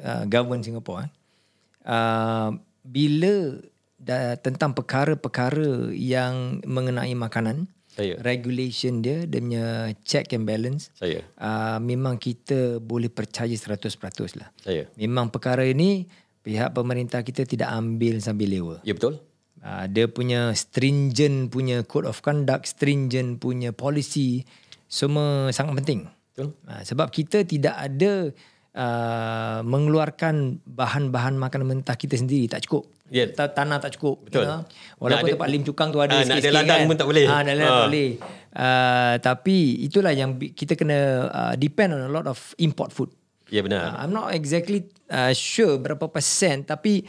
uh, 0.00 0.24
government 0.24 0.64
Singapore 0.64 1.04
eh, 1.04 1.92
uh, 1.92 2.48
bila 2.84 3.60
da, 4.00 4.36
tentang 4.40 4.72
perkara-perkara 4.72 5.92
yang 5.92 6.64
mengenai 6.64 7.12
makanan, 7.12 7.68
Saya. 7.98 8.14
regulation 8.22 9.02
dia, 9.02 9.26
dia 9.26 9.42
punya 9.42 9.90
check 10.06 10.30
and 10.30 10.46
balance, 10.46 10.94
Saya. 10.94 11.26
uh, 11.34 11.82
memang 11.82 12.14
kita 12.14 12.78
boleh 12.78 13.10
percaya 13.10 13.50
100% 13.50 14.38
lah. 14.38 14.54
Saya. 14.62 14.86
Memang 14.94 15.34
perkara 15.34 15.66
ini 15.66 16.06
pihak 16.46 16.70
pemerintah 16.78 17.26
kita 17.26 17.42
tidak 17.42 17.74
ambil 17.74 18.22
sambil 18.22 18.46
lewa. 18.46 18.76
Ya 18.86 18.94
betul? 18.94 19.18
Uh, 19.58 19.90
dia 19.90 20.06
punya 20.06 20.54
stringent 20.54 21.50
punya 21.50 21.82
code 21.82 22.06
of 22.06 22.22
conduct, 22.22 22.70
stringent 22.70 23.42
punya 23.42 23.74
policy, 23.74 24.46
semua 24.86 25.50
sangat 25.50 25.82
penting. 25.82 26.06
Betul. 26.30 26.54
Uh, 26.70 26.82
sebab 26.86 27.10
kita 27.10 27.42
tidak 27.42 27.74
ada 27.74 28.30
uh, 28.78 29.60
mengeluarkan 29.66 30.62
bahan-bahan 30.62 31.34
makanan 31.34 31.66
mentah 31.66 31.98
kita 31.98 32.14
sendiri 32.14 32.46
tak 32.46 32.70
cukup. 32.70 32.86
Ta- 33.30 33.48
Tanah 33.48 33.78
tak 33.78 33.96
cukup. 33.96 34.24
Betul. 34.24 34.44
Ya. 34.44 34.62
Walaupun 34.94 35.08
Nak 35.08 35.20
ada- 35.22 35.32
tempat 35.34 35.48
lim 35.48 35.62
cukang 35.62 35.88
tu 35.88 35.98
ada 35.98 36.08
Ah, 36.08 36.16
nak 36.18 36.20
ada 36.20 36.28
sikit-sikit 36.34 36.54
ladang 36.54 36.78
kan. 36.78 36.86
pun 36.86 36.96
tak 36.96 37.06
boleh. 37.06 37.24
Ah, 37.24 37.38
ada 37.38 37.50
ladang 37.50 37.64
Ah. 37.64 37.74
tak 37.74 37.88
boleh. 37.88 38.10
Uh, 38.50 39.14
tapi 39.20 39.56
itulah 39.80 40.10
yang 40.10 40.30
kita 40.34 40.72
kena 40.74 40.98
uh, 41.26 41.54
depend 41.54 41.92
on 41.92 42.02
a 42.02 42.10
lot 42.10 42.24
of 42.24 42.36
import 42.56 42.90
food. 42.90 43.08
Ya 43.48 43.60
benar. 43.60 43.94
Uh, 43.94 44.02
I'm 44.02 44.12
not 44.12 44.30
exactly 44.30 44.82
uh, 45.08 45.30
sure 45.30 45.76
berapa 45.76 46.04
persen 46.04 46.62
tapi 46.62 47.06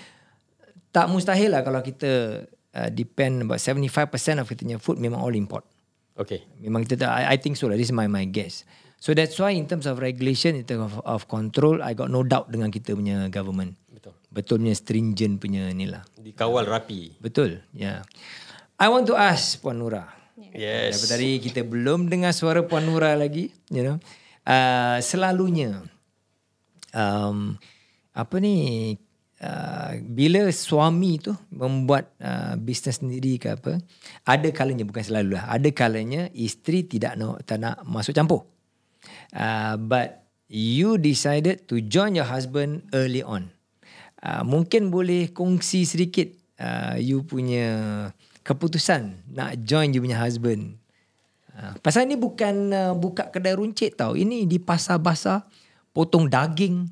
tak 0.89 1.05
mustahil 1.05 1.49
lah 1.49 1.61
kalau 1.61 1.79
kita 1.79 2.43
uh, 2.47 2.89
depend 2.89 3.43
about 3.43 3.57
75% 3.57 3.99
of 4.37 4.45
kita 4.45 4.61
punya 4.61 4.77
food 4.77 4.97
memang 4.97 5.19
all 5.19 5.33
import. 5.33 5.63
Okey. 6.15 6.43
Memang 6.59 6.83
kita 6.83 6.99
tak, 6.99 7.11
I, 7.13 7.33
I 7.33 7.37
think 7.37 7.55
so 7.55 7.65
lah. 7.65 7.75
This 7.75 7.87
is 7.87 7.95
my 7.95 8.05
my 8.05 8.23
guess. 8.23 8.67
So 8.97 9.13
that's 9.13 9.33
why 9.33 9.51
in 9.51 9.63
terms 9.63 9.85
of 9.85 9.97
regulation, 9.97 10.53
in 10.53 10.63
terms 10.63 10.91
of, 10.91 10.99
of 11.01 11.21
control, 11.25 11.79
I 11.79 11.91
got 11.93 12.07
no 12.09 12.19
doubt 12.21 12.51
dengan 12.51 12.67
kita 12.67 12.91
punya 12.91 13.27
government. 13.29 13.79
Betul. 13.87 14.11
Betul 14.29 14.62
punya 14.62 14.77
stringent 14.77 15.41
punya 15.41 15.69
ni 15.74 15.89
lah. 15.89 16.05
Dikawal 16.17 16.69
rapi. 16.69 17.17
Betul. 17.17 17.65
Yeah. 17.74 18.05
I 18.77 18.88
want 18.88 19.09
to 19.09 19.17
ask 19.17 19.57
Puan 19.59 19.81
Nura. 19.81 20.05
Yes. 20.39 20.95
Daripada 20.95 21.12
tadi 21.17 21.29
kita 21.43 21.62
belum 21.67 22.07
dengar 22.07 22.31
suara 22.31 22.63
Puan 22.63 22.86
Nura 22.88 23.17
lagi, 23.17 23.51
you 23.74 23.83
know. 23.83 23.98
Uh, 24.50 24.98
selalunya 25.03 25.83
um, 26.95 27.53
apa 28.15 28.36
ni 28.41 28.95
uh, 29.43 29.91
bila 30.01 30.50
suami 30.50 31.21
tu 31.21 31.36
membuat 31.53 32.09
uh, 32.17 32.57
bisnes 32.57 32.98
sendiri 32.98 33.38
ke 33.38 33.53
apa, 33.53 33.77
ada 34.25 34.48
kalanya 34.50 34.88
bukan 34.88 35.05
selalu 35.05 35.38
lah, 35.38 35.53
ada 35.53 35.69
kalanya 35.69 36.31
isteri 36.33 36.88
tidak 36.88 37.13
nak 37.19 37.45
tak 37.45 37.62
nak 37.62 37.83
masuk 37.86 38.15
campur. 38.15 38.48
Uh, 39.29 39.77
but 39.77 40.25
you 40.50 40.98
decided 40.98 41.69
to 41.69 41.77
join 41.86 42.17
your 42.17 42.25
husband 42.25 42.89
early 42.95 43.21
on. 43.21 43.53
Uh, 44.19 44.43
mungkin 44.43 44.91
boleh 44.91 45.31
kongsi 45.31 45.88
sedikit 45.88 46.27
uh, 46.59 46.99
you 46.99 47.23
punya 47.23 47.71
keputusan 48.43 49.15
nak 49.31 49.55
join 49.63 49.95
you 49.95 50.03
punya 50.03 50.19
husband. 50.19 50.75
Uh, 51.55 51.71
pasal 51.79 52.03
ni 52.03 52.19
bukan 52.19 52.71
uh, 52.75 52.93
buka 52.95 53.31
kedai 53.31 53.55
runcit 53.55 53.95
tau. 53.95 54.19
Ini 54.19 54.43
di 54.43 54.59
pasar 54.59 54.99
basah 54.99 55.47
potong 55.95 56.27
daging 56.27 56.88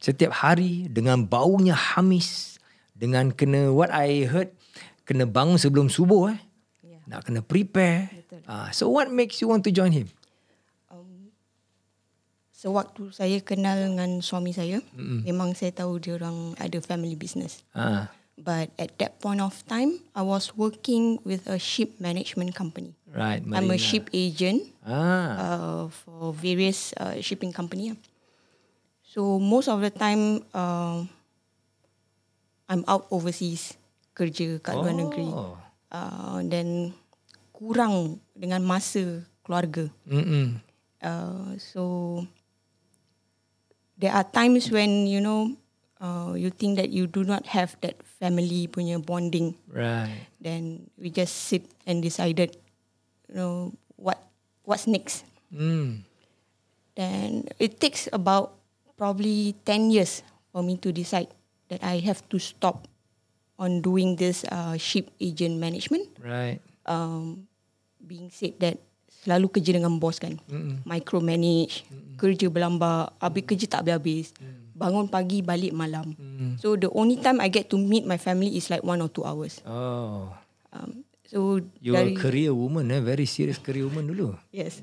setiap 0.00 0.32
hari 0.32 0.88
dengan 0.88 1.20
baunya 1.28 1.76
hamis 1.76 2.56
dengan 2.96 3.28
kena 3.28 3.68
what 3.72 3.92
I 3.92 4.24
heard 4.24 4.52
kena 5.04 5.28
bangun 5.28 5.60
sebelum 5.60 5.92
subuh 5.92 6.32
eh. 6.32 6.40
Yeah. 6.84 7.02
Nak 7.08 7.28
kena 7.28 7.40
prepare. 7.44 8.08
Uh, 8.48 8.72
so 8.72 8.88
what 8.88 9.12
makes 9.12 9.40
you 9.44 9.52
want 9.52 9.68
to 9.68 9.72
join 9.72 9.92
him? 9.92 10.08
Sewaktu 12.60 13.08
saya 13.08 13.40
kenal 13.40 13.88
dengan 13.88 14.20
suami 14.20 14.52
saya, 14.52 14.84
mm 14.92 15.24
memang 15.24 15.56
saya 15.56 15.72
tahu 15.72 15.96
dia 15.96 16.20
orang 16.20 16.52
ada 16.60 16.76
family 16.84 17.16
business. 17.16 17.64
Ah, 17.72 18.12
But 18.36 18.68
at 18.80 18.96
that 19.00 19.16
point 19.20 19.40
of 19.40 19.52
time, 19.64 20.00
I 20.16 20.20
was 20.24 20.52
working 20.56 21.20
with 21.24 21.44
a 21.48 21.56
ship 21.56 21.96
management 21.96 22.52
company. 22.52 22.92
right. 23.08 23.40
I'm 23.48 23.68
a 23.68 23.76
Marina. 23.76 23.80
ship 23.80 24.12
agent 24.12 24.64
Ah, 24.84 24.92
uh, 25.40 25.82
for 25.88 26.36
various 26.36 26.92
uh, 27.00 27.16
shipping 27.24 27.48
company. 27.52 27.96
So 29.08 29.40
most 29.40 29.72
of 29.72 29.80
the 29.80 29.88
time, 29.92 30.44
uh, 30.52 31.04
I'm 32.68 32.84
out 32.84 33.08
overseas 33.08 33.72
kerja 34.12 34.60
kat 34.60 34.76
luar 34.76 34.92
negeri. 34.92 35.32
Oh. 35.32 35.56
Uh, 35.88 36.44
then 36.44 36.92
kurang 37.56 38.20
dengan 38.36 38.60
masa 38.68 39.24
keluarga. 39.44 39.88
Mm-mm. 40.04 40.60
Uh, 41.00 41.56
so 41.56 41.82
there 44.00 44.16
are 44.16 44.24
times 44.24 44.72
when 44.72 45.04
you 45.06 45.20
know 45.20 45.52
uh, 46.00 46.32
you 46.32 46.48
think 46.48 46.80
that 46.80 46.88
you 46.88 47.06
do 47.06 47.22
not 47.22 47.44
have 47.52 47.76
that 47.84 48.00
family 48.18 48.66
punya 48.66 48.96
bonding. 48.96 49.54
Right. 49.68 50.26
Then 50.40 50.88
we 50.96 51.12
just 51.12 51.52
sit 51.52 51.68
and 51.84 52.00
decided, 52.00 52.56
you 53.28 53.36
know, 53.36 53.76
what 54.00 54.18
what's 54.64 54.88
next. 54.88 55.28
Mm. 55.52 56.02
Then 56.96 57.46
it 57.60 57.78
takes 57.78 58.08
about 58.12 58.56
probably 58.96 59.54
10 59.64 59.92
years 59.92 60.24
for 60.52 60.64
me 60.64 60.76
to 60.80 60.90
decide 60.90 61.28
that 61.68 61.84
I 61.84 62.00
have 62.02 62.24
to 62.32 62.38
stop 62.40 62.88
on 63.60 63.80
doing 63.80 64.16
this 64.16 64.44
uh, 64.48 64.76
ship 64.76 65.12
agent 65.20 65.60
management. 65.60 66.08
Right. 66.18 66.58
Um, 66.88 67.46
being 68.00 68.32
said 68.32 68.56
that 68.60 68.80
selalu 69.20 69.52
kerja 69.52 69.76
dengan 69.76 69.92
bos 70.00 70.16
kan. 70.16 70.40
Mm-mm. 70.48 70.80
Micromanage, 70.84 71.84
kerja 72.16 72.46
berlambak, 72.48 73.12
habis 73.20 73.42
kerja 73.44 73.66
tak 73.68 73.80
habis-habis. 73.84 74.32
Bangun 74.72 75.12
pagi, 75.12 75.44
balik 75.44 75.76
malam. 75.76 76.16
So 76.56 76.72
the 76.72 76.88
only 76.88 77.20
time 77.20 77.36
I 77.36 77.52
get 77.52 77.68
to 77.68 77.76
meet 77.76 78.08
my 78.08 78.16
family 78.16 78.56
is 78.56 78.72
like 78.72 78.80
one 78.80 79.04
or 79.04 79.12
two 79.12 79.28
hours. 79.28 79.60
Oh. 79.68 80.32
Um, 80.72 81.04
so 81.28 81.60
You 81.84 81.92
are 82.00 82.08
a 82.08 82.16
career 82.16 82.54
woman 82.56 82.88
eh, 82.88 83.02
very 83.04 83.28
serious 83.28 83.60
career 83.60 83.84
woman 83.84 84.08
dulu. 84.08 84.40
Yes. 84.48 84.80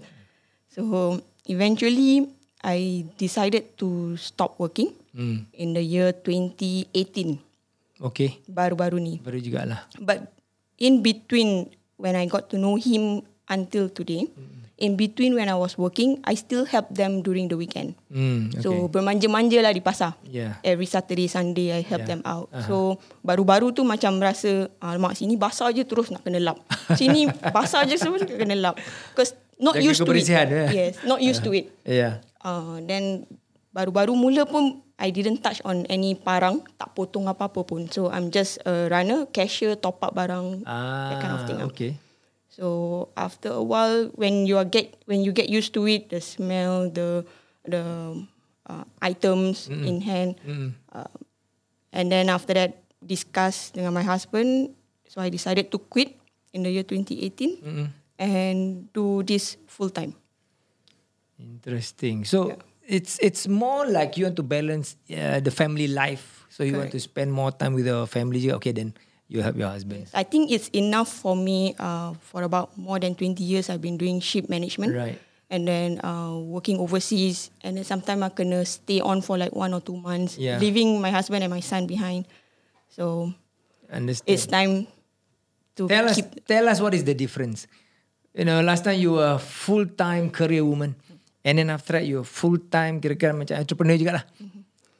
So 0.69 1.17
eventually, 1.49 2.29
I 2.61 3.09
decided 3.17 3.73
to 3.81 4.13
stop 4.17 4.61
working 4.61 4.93
Hmm. 5.17 5.49
in 5.49 5.73
the 5.73 5.81
year 5.81 6.13
2018, 6.13 7.41
Okay. 7.97 8.37
baru-baru 8.45 9.01
ni. 9.01 9.17
Baru 9.17 9.41
jugalah. 9.41 9.81
But 9.97 10.29
in 10.77 11.01
between, 11.01 11.73
when 11.97 12.13
I 12.13 12.29
got 12.29 12.53
to 12.53 12.61
know 12.61 12.77
him 12.77 13.25
until 13.47 13.87
today, 13.87 14.27
in 14.77 14.93
between 14.93 15.33
when 15.33 15.47
I 15.47 15.55
was 15.55 15.73
working, 15.73 16.21
I 16.21 16.35
still 16.35 16.63
help 16.63 16.91
them 16.91 17.21
during 17.21 17.47
the 17.47 17.57
weekend. 17.57 17.97
Hmm. 18.07 18.53
Okay. 18.53 18.61
So 18.61 18.85
bermanja-manja 18.87 19.59
lah 19.59 19.73
di 19.73 19.81
pasar. 19.81 20.13
yeah. 20.23 20.61
Every 20.61 20.85
Saturday, 20.85 21.25
Sunday, 21.25 21.73
I 21.73 21.81
help 21.81 22.05
Yeah. 22.05 22.11
them 22.13 22.21
out. 22.23 22.51
So 22.67 23.01
baru-baru 23.21 23.73
tu 23.73 23.81
macam 23.81 24.21
rasa, 24.21 24.69
alamak 24.77 25.17
sini 25.17 25.33
basah 25.33 25.71
je 25.71 25.81
terus 25.81 26.13
nak 26.13 26.21
kena 26.21 26.37
lap. 26.39 26.61
Sini 26.99 27.25
basah 27.49 27.83
je 27.83 27.97
terus 27.97 28.21
nak 28.21 28.31
kena 28.31 28.55
lap. 28.55 28.75
Because 29.11 29.33
not 29.57 29.73
Jaga 29.73 29.87
used 29.89 30.01
to 30.01 30.13
it. 30.13 30.29
eh? 30.29 30.69
Yes, 30.69 30.93
not 31.01 31.19
used 31.19 31.41
to 31.41 31.51
it. 31.51 31.73
Yeah. 31.81 32.21
Uh, 32.45 32.77
then 32.85 33.25
baru-baru 33.73 34.13
mula 34.13 34.45
pun 34.45 34.79
I 34.97 35.13
didn't 35.13 35.45
touch 35.45 35.61
on 35.61 35.85
any 35.89 36.13
parang, 36.13 36.65
tak 36.73 36.93
potong 36.93 37.29
apa-apa 37.29 37.61
pun. 37.61 37.85
So 37.89 38.09
I'm 38.09 38.29
just 38.29 38.57
a 38.65 38.89
runner, 38.89 39.29
cashier, 39.29 39.77
top 39.77 40.01
up 40.01 40.13
barang, 40.13 40.65
Ah. 40.65 41.13
that 41.13 41.17
kind 41.21 41.33
of 41.33 41.41
thing. 41.45 41.59
ah. 41.61 41.69
Okay. 41.69 41.91
So 42.57 43.13
after 43.13 43.53
a 43.53 43.61
while, 43.61 44.09
when 44.17 44.49
you 44.49 44.57
are 44.57 44.65
get 44.65 44.97
when 45.05 45.21
you 45.21 45.29
get 45.29 45.45
used 45.45 45.77
to 45.77 45.85
it, 45.85 46.09
the 46.09 46.17
smell, 46.17 46.89
the 46.89 47.21
the 47.61 47.85
uh, 48.65 48.81
items 48.97 49.69
in 49.69 50.01
hand, 50.01 50.41
uh, 50.89 51.05
and 51.93 52.09
then 52.09 52.33
after 52.33 52.57
that, 52.57 52.81
discuss 52.97 53.69
dengan 53.77 53.93
my 53.93 54.01
husband. 54.01 54.73
So 55.05 55.21
I 55.21 55.29
decided 55.29 55.69
to 55.69 55.77
quit 55.77 56.17
in 56.49 56.65
the 56.65 56.73
year 56.73 56.81
2018 56.81 57.61
and 58.17 58.89
do 58.89 59.21
this 59.21 59.61
full 59.69 59.93
time. 59.93 60.17
Interesting. 61.37 62.25
So 62.25 62.57
it's 62.81 63.21
it's 63.21 63.45
more 63.45 63.85
like 63.85 64.17
you 64.17 64.25
want 64.25 64.41
to 64.41 64.45
balance 64.47 64.97
uh, 65.13 65.45
the 65.45 65.53
family 65.53 65.85
life. 65.85 66.49
So 66.49 66.65
you 66.65 66.73
want 66.73 66.89
to 66.97 66.99
spend 66.99 67.29
more 67.29 67.53
time 67.53 67.77
with 67.77 67.85
your 67.85 68.09
family. 68.09 68.41
Okay, 68.57 68.73
then 68.73 68.97
you 69.27 69.41
help 69.43 69.55
your 69.55 69.69
husband. 69.69 70.07
I 70.13 70.23
think 70.23 70.51
it's 70.51 70.67
enough 70.71 71.11
for 71.11 71.35
me. 71.35 71.75
Uh, 71.77 72.13
for 72.31 72.43
about 72.43 72.75
more 72.77 72.99
than 72.99 73.15
20 73.15 73.43
years, 73.43 73.69
I've 73.69 73.81
been 73.81 73.97
doing 73.97 74.19
ship 74.19 74.49
management. 74.49 74.95
Right. 74.95 75.19
And 75.49 75.67
then 75.67 75.99
uh, 76.03 76.35
working 76.39 76.79
overseas. 76.79 77.51
And 77.63 77.77
then 77.77 77.83
sometimes 77.83 78.21
I 78.23 78.29
kena 78.29 78.67
stay 78.67 78.99
on 78.99 79.21
for 79.21 79.37
like 79.37 79.55
one 79.55 79.73
or 79.73 79.79
two 79.79 79.95
months, 79.95 80.37
Yeah. 80.37 80.59
leaving 80.59 80.99
my 80.99 81.11
husband 81.11 81.43
and 81.43 81.51
my 81.51 81.59
son 81.63 81.87
behind. 81.87 82.27
So 82.91 83.31
Understand. 83.91 84.27
it's 84.27 84.45
time 84.47 84.87
to 85.79 85.87
tell 85.87 86.07
us 86.07 86.19
tell 86.47 86.67
us 86.67 86.81
what 86.81 86.93
is 86.93 87.03
the 87.03 87.13
difference. 87.15 87.67
You 88.35 88.43
know, 88.45 88.59
last 88.61 88.83
time 88.83 88.99
you 88.99 89.13
were 89.15 89.37
full 89.39 89.85
time 89.87 90.29
career 90.29 90.63
woman, 90.65 90.95
and 91.47 91.57
then 91.57 91.69
after 91.71 91.93
that 91.95 92.05
you 92.05 92.23
full 92.27 92.57
time 92.69 92.99
kira-kira 92.99 93.31
macam 93.31 93.55
entrepreneur 93.57 93.95
juga 93.97 94.11
lah. 94.21 94.25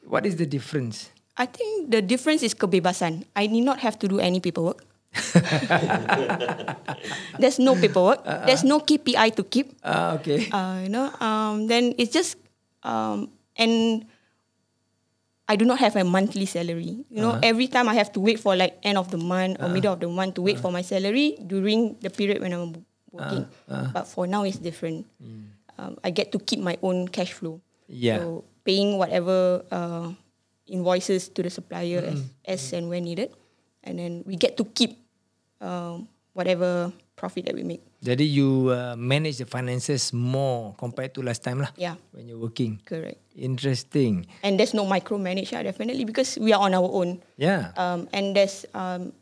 What 0.08 0.24
is 0.26 0.40
the 0.40 0.48
difference? 0.48 1.12
I 1.38 1.46
think 1.46 1.92
the 1.94 2.02
difference 2.02 2.42
is 2.42 2.54
kebebasan. 2.58 3.24
I 3.38 3.46
need 3.46 3.62
not 3.62 3.80
have 3.86 3.98
to 4.02 4.08
do 4.10 4.18
any 4.20 4.40
paperwork. 4.42 4.82
There's 7.40 7.60
no 7.60 7.76
paperwork. 7.78 8.26
There's 8.46 8.64
no 8.66 8.80
KPI 8.82 9.36
to 9.38 9.44
keep. 9.46 9.74
Ah, 9.86 10.18
okay. 10.18 10.50
uh, 10.50 10.82
you 10.84 10.90
know, 10.90 11.14
um, 11.22 11.68
then 11.70 11.94
it's 11.98 12.12
just, 12.12 12.38
um, 12.84 13.30
and 13.56 14.06
I 15.48 15.56
do 15.56 15.64
not 15.64 15.80
have 15.80 15.96
a 15.96 16.04
monthly 16.04 16.46
salary. 16.46 17.06
You 17.10 17.22
know, 17.22 17.40
every 17.42 17.68
time 17.70 17.88
I 17.88 17.94
have 17.96 18.12
to 18.14 18.20
wait 18.20 18.40
for 18.42 18.56
like 18.58 18.78
end 18.84 18.98
of 18.98 19.10
the 19.14 19.18
month 19.22 19.62
or 19.62 19.70
middle 19.70 19.94
of 19.94 20.00
the 20.02 20.10
month 20.10 20.36
to 20.36 20.42
wait 20.42 20.60
for 20.60 20.72
my 20.74 20.82
salary 20.82 21.38
during 21.46 21.96
the 22.02 22.10
period 22.10 22.42
when 22.42 22.52
I'm 22.52 22.84
working. 23.14 23.48
But 23.70 24.10
for 24.10 24.28
now, 24.28 24.44
it's 24.44 24.58
different. 24.58 25.06
Um, 25.78 25.98
I 26.04 26.10
get 26.10 26.34
to 26.34 26.40
keep 26.42 26.60
my 26.60 26.78
own 26.82 27.08
cash 27.08 27.32
flow. 27.32 27.62
Yeah. 27.88 28.18
So 28.20 28.44
paying 28.66 28.98
whatever 28.98 29.64
uh, 29.72 30.12
invoices 30.68 31.32
to 31.32 31.40
the 31.44 31.50
supplier 31.50 32.04
as, 32.04 32.20
as 32.46 32.62
and 32.76 32.92
when 32.92 33.04
needed, 33.04 33.32
and 33.84 34.00
then 34.00 34.24
we 34.28 34.36
get 34.36 34.56
to 34.60 34.66
keep 34.76 35.00
um, 35.64 36.08
whatever 36.36 36.92
profit 37.18 37.50
that 37.50 37.56
we 37.58 37.66
make. 37.66 37.82
Jadi 37.98 38.30
you 38.30 38.70
uh, 38.70 38.94
manage 38.94 39.42
the 39.42 39.50
finances 39.50 40.14
more 40.14 40.78
compared 40.78 41.18
to 41.18 41.26
last 41.26 41.42
time 41.42 41.66
lah. 41.66 41.74
Yeah. 41.74 41.98
When 42.14 42.30
you're 42.30 42.38
working. 42.38 42.78
Correct. 42.86 43.18
Interesting. 43.34 44.30
and 44.46 44.58
there's 44.58 44.78
no 44.78 44.86
micromanage 44.86 45.50
yeah, 45.50 45.66
definitely 45.66 46.06
because 46.06 46.38
we 46.38 46.54
are 46.54 46.62
on 46.62 46.78
our 46.78 46.86
own. 46.86 47.22
Yeah. 47.42 47.74
Um, 47.74 48.06
and 48.14 48.38
there's 48.38 48.70
um, 48.78 49.18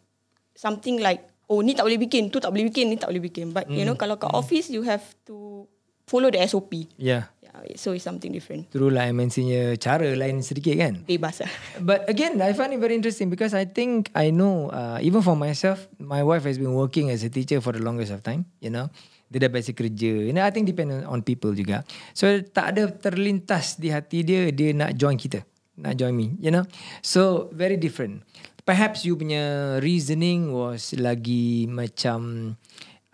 something 0.59 0.99
like 0.99 1.23
oh 1.47 1.63
ni 1.63 1.71
tak 1.71 1.87
boleh 1.87 1.99
bikin, 1.99 2.33
tu 2.33 2.43
tak 2.43 2.51
boleh 2.51 2.67
bikin, 2.67 2.91
ni 2.91 2.99
tak 2.99 3.11
boleh 3.11 3.23
bikin. 3.23 3.55
But 3.55 3.71
you 3.71 3.87
know 3.87 3.95
kalau 3.95 4.19
kat 4.19 4.31
office 4.35 4.67
you 4.67 4.83
have 4.83 5.03
to 5.27 5.67
follow 6.05 6.27
the 6.27 6.39
SOP. 6.43 6.91
yeah. 6.99 7.31
So 7.73 7.97
it's 7.97 8.05
something 8.05 8.29
different. 8.29 8.69
True 8.69 8.93
lah 8.93 9.09
MNC-nya 9.09 9.81
cara 9.81 10.13
lain 10.13 10.45
sedikit 10.45 10.77
kan. 10.77 11.01
Bebas 11.09 11.41
lah. 11.41 11.51
But 11.89 12.05
again, 12.05 12.37
I 12.37 12.53
find 12.53 12.69
it 12.69 12.79
very 12.79 12.93
interesting 12.93 13.33
because 13.33 13.57
I 13.57 13.65
think 13.65 14.13
I 14.13 14.29
know, 14.29 14.69
uh, 14.69 15.01
even 15.01 15.25
for 15.25 15.33
myself, 15.33 15.89
my 15.97 16.21
wife 16.21 16.45
has 16.45 16.61
been 16.61 16.77
working 16.77 17.09
as 17.09 17.25
a 17.25 17.31
teacher 17.33 17.57
for 17.59 17.73
the 17.73 17.81
longest 17.81 18.13
of 18.13 18.21
time, 18.21 18.45
you 18.61 18.69
know. 18.69 18.93
Dia 19.33 19.49
dah 19.49 19.49
biasa 19.49 19.73
kerja. 19.73 20.29
You 20.29 20.33
know, 20.37 20.45
I 20.45 20.53
think 20.53 20.69
depend 20.69 20.93
on 21.09 21.25
people 21.25 21.51
juga. 21.57 21.81
So, 22.13 22.29
tak 22.45 22.77
ada 22.77 22.93
terlintas 22.93 23.81
di 23.81 23.89
hati 23.89 24.21
dia, 24.21 24.53
dia 24.53 24.69
nak 24.71 24.93
join 24.93 25.17
kita. 25.17 25.41
Nak 25.81 25.97
join 25.97 26.13
me, 26.13 26.37
you 26.37 26.53
know. 26.53 26.63
So, 27.01 27.49
very 27.51 27.75
different. 27.75 28.21
Perhaps 28.65 29.05
you 29.05 29.17
punya 29.17 29.77
reasoning 29.81 30.53
was 30.53 30.93
lagi 30.97 31.65
macam, 31.69 32.53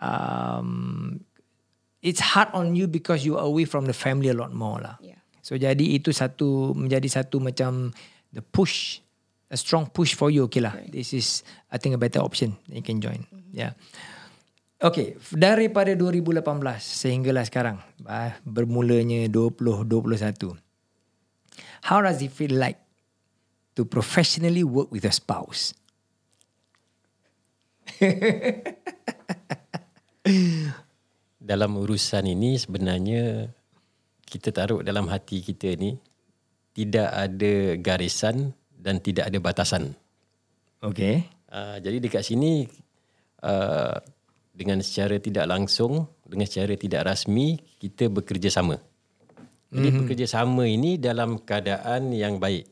um, 0.00 0.68
it's 2.02 2.20
hard 2.20 2.50
on 2.52 2.74
you 2.74 2.90
because 2.90 3.24
you 3.24 3.38
are 3.38 3.46
away 3.46 3.64
from 3.64 3.86
the 3.86 3.94
family 3.94 4.28
a 4.28 4.36
lot 4.36 4.52
more 4.52 4.82
lah. 4.82 4.98
Yeah. 4.98 5.22
So 5.40 5.54
jadi 5.54 5.96
itu 5.96 6.10
satu 6.10 6.74
menjadi 6.74 7.08
satu 7.08 7.38
macam 7.38 7.94
the 8.34 8.42
push, 8.42 8.98
a 9.48 9.56
strong 9.56 9.86
push 9.86 10.18
for 10.18 10.30
you. 10.30 10.50
Okay 10.50 10.60
lah, 10.60 10.74
this 10.90 11.14
is 11.14 11.46
I 11.70 11.78
think 11.78 11.94
a 11.94 12.00
better 12.02 12.20
option 12.20 12.58
you 12.66 12.82
can 12.82 13.00
join. 13.00 13.24
Yeah. 13.54 13.78
Okay, 14.82 15.14
daripada 15.30 15.94
2018 15.94 16.42
sehinggalah 16.82 17.46
sekarang, 17.46 17.78
ah, 18.02 18.34
bermulanya 18.42 19.30
2021. 19.30 20.58
How 21.86 22.02
does 22.02 22.18
it 22.18 22.34
feel 22.34 22.58
like 22.58 22.82
to 23.78 23.86
professionally 23.86 24.66
work 24.66 24.90
with 24.90 25.06
a 25.06 25.14
spouse? 25.14 25.70
dalam 31.42 31.74
urusan 31.74 32.22
ini 32.30 32.54
sebenarnya 32.54 33.50
kita 34.22 34.54
taruh 34.54 34.86
dalam 34.86 35.10
hati 35.10 35.42
kita 35.42 35.74
ni 35.74 35.98
tidak 36.72 37.10
ada 37.10 37.76
garisan 37.76 38.54
dan 38.72 39.02
tidak 39.02 39.28
ada 39.28 39.38
batasan. 39.42 39.92
Okay. 40.80 41.26
Uh, 41.52 41.76
jadi 41.82 42.00
dekat 42.00 42.24
sini 42.24 42.70
uh, 43.44 43.98
dengan 44.54 44.80
secara 44.80 45.20
tidak 45.20 45.44
langsung, 45.50 46.08
dengan 46.24 46.48
secara 46.48 46.78
tidak 46.78 47.04
rasmi 47.12 47.60
kita 47.76 48.08
bekerjasama. 48.08 48.80
Jadi 49.72 49.88
mm-hmm. 49.88 50.00
bekerjasama 50.04 50.64
ini 50.68 50.96
dalam 50.96 51.40
keadaan 51.40 52.12
yang 52.12 52.40
baik. 52.40 52.68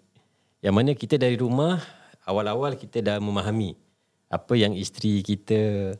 Yang 0.60 0.74
mana 0.76 0.90
kita 0.92 1.16
dari 1.16 1.36
rumah 1.36 1.80
awal-awal 2.28 2.76
kita 2.76 3.00
dah 3.00 3.16
memahami 3.16 3.72
apa 4.30 4.54
yang 4.54 4.76
isteri 4.76 5.24
kita 5.24 5.92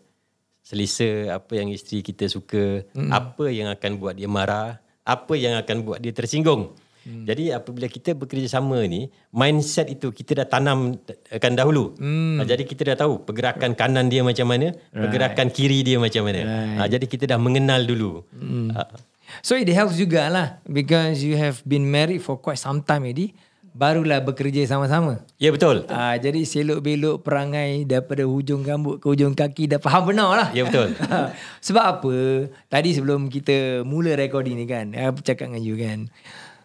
selesa, 0.70 1.35
apa 1.35 1.59
yang 1.59 1.74
isteri 1.74 2.06
kita 2.06 2.30
suka, 2.30 2.87
mm. 2.94 3.11
apa 3.11 3.50
yang 3.50 3.66
akan 3.74 3.98
buat 3.98 4.14
dia 4.14 4.30
marah, 4.30 4.78
apa 5.02 5.35
yang 5.35 5.59
akan 5.59 5.83
buat 5.83 5.98
dia 5.98 6.14
tersinggung. 6.14 6.78
Hmm. 7.00 7.24
Jadi 7.24 7.48
apabila 7.48 7.88
kita 7.88 8.12
bekerjasama 8.12 8.85
ni, 8.85 9.09
mindset 9.33 9.88
itu 9.88 10.12
kita 10.12 10.44
dah 10.44 10.46
tanamkan 10.46 11.52
dahulu. 11.56 11.96
Hmm. 11.96 12.44
Jadi 12.44 12.68
kita 12.68 12.92
dah 12.92 12.96
tahu 13.09 13.24
pergerakan 13.24 13.72
kanan 13.72 14.12
dia 14.12 14.20
macam 14.20 14.44
mana, 14.44 14.76
right. 14.76 15.09
pergerakan 15.09 15.48
kiri 15.48 15.80
dia 15.80 15.96
macam 15.96 16.28
mana. 16.28 16.44
Right. 16.44 16.92
Jadi 16.92 17.09
kita 17.09 17.24
dah 17.24 17.40
mengenal 17.40 17.88
dulu. 17.88 18.20
Hmm. 18.37 18.76
So 19.40 19.56
it 19.56 19.70
helps 19.72 19.96
juga 19.96 20.28
lah 20.28 20.61
because 20.68 21.24
you 21.24 21.40
have 21.40 21.64
been 21.64 21.88
married 21.88 22.20
for 22.20 22.37
quite 22.37 22.61
some 22.61 22.85
time 22.85 23.09
already. 23.09 23.33
Barulah 23.70 24.18
bekerja 24.18 24.66
sama-sama. 24.66 25.22
Ya 25.38 25.54
betul. 25.54 25.87
Ah, 25.87 26.18
jadi 26.18 26.42
selok 26.42 26.83
belok 26.83 27.16
perangai 27.22 27.87
daripada 27.87 28.26
hujung 28.26 28.66
rambut 28.66 28.98
ke 28.98 29.06
hujung 29.06 29.38
kaki 29.38 29.70
dah 29.70 29.78
faham 29.78 30.11
benar 30.11 30.35
lah. 30.35 30.48
Ya 30.50 30.66
betul. 30.66 30.90
Sebab 31.66 31.85
apa? 31.87 32.14
Tadi 32.66 32.90
sebelum 32.98 33.30
kita 33.30 33.87
mula 33.87 34.18
recording 34.18 34.59
ni 34.59 34.66
kan, 34.66 34.90
aku 34.90 35.22
cakap 35.22 35.54
dengan 35.54 35.62
you 35.62 35.78
kan. 35.78 36.11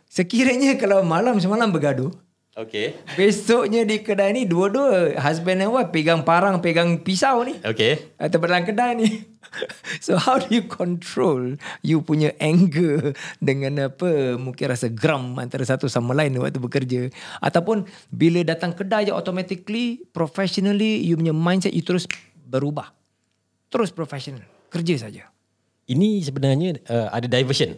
Sekiranya 0.10 0.80
kalau 0.82 1.06
malam 1.06 1.38
semalam 1.38 1.70
bergaduh, 1.70 2.10
Okay. 2.56 2.96
besoknya 3.20 3.84
di 3.84 4.00
kedai 4.00 4.32
ni 4.32 4.48
dua-dua 4.48 5.20
husband 5.20 5.60
and 5.60 5.76
wife 5.76 5.92
pegang 5.92 6.24
parang, 6.24 6.64
pegang 6.64 7.04
pisau 7.04 7.44
ni. 7.44 7.60
Okay. 7.60 8.16
Atau 8.16 8.40
dalam 8.40 8.64
kedai 8.64 8.96
ni. 8.96 9.10
So 10.04 10.20
how 10.20 10.40
do 10.40 10.52
you 10.52 10.68
control 10.68 11.56
you 11.80 12.04
punya 12.04 12.36
anger 12.44 13.16
dengan 13.40 13.92
apa 13.92 14.36
mungkin 14.36 14.72
rasa 14.72 14.92
geram 14.92 15.36
antara 15.40 15.64
satu 15.64 15.88
sama 15.88 16.12
lain 16.12 16.36
waktu 16.40 16.60
bekerja 16.60 17.08
ataupun 17.40 17.88
bila 18.12 18.44
datang 18.44 18.76
kedai 18.76 19.08
je 19.08 19.16
automatically 19.16 20.04
professionally 20.12 21.00
you 21.04 21.16
punya 21.16 21.32
mindset 21.32 21.72
you 21.72 21.84
terus 21.84 22.04
berubah. 22.48 22.92
Terus 23.72 23.92
professional. 23.92 24.44
Kerja 24.72 25.08
saja. 25.08 25.28
Ini 25.92 26.24
sebenarnya 26.24 26.80
uh, 26.88 27.08
ada 27.12 27.28
diversion. 27.28 27.76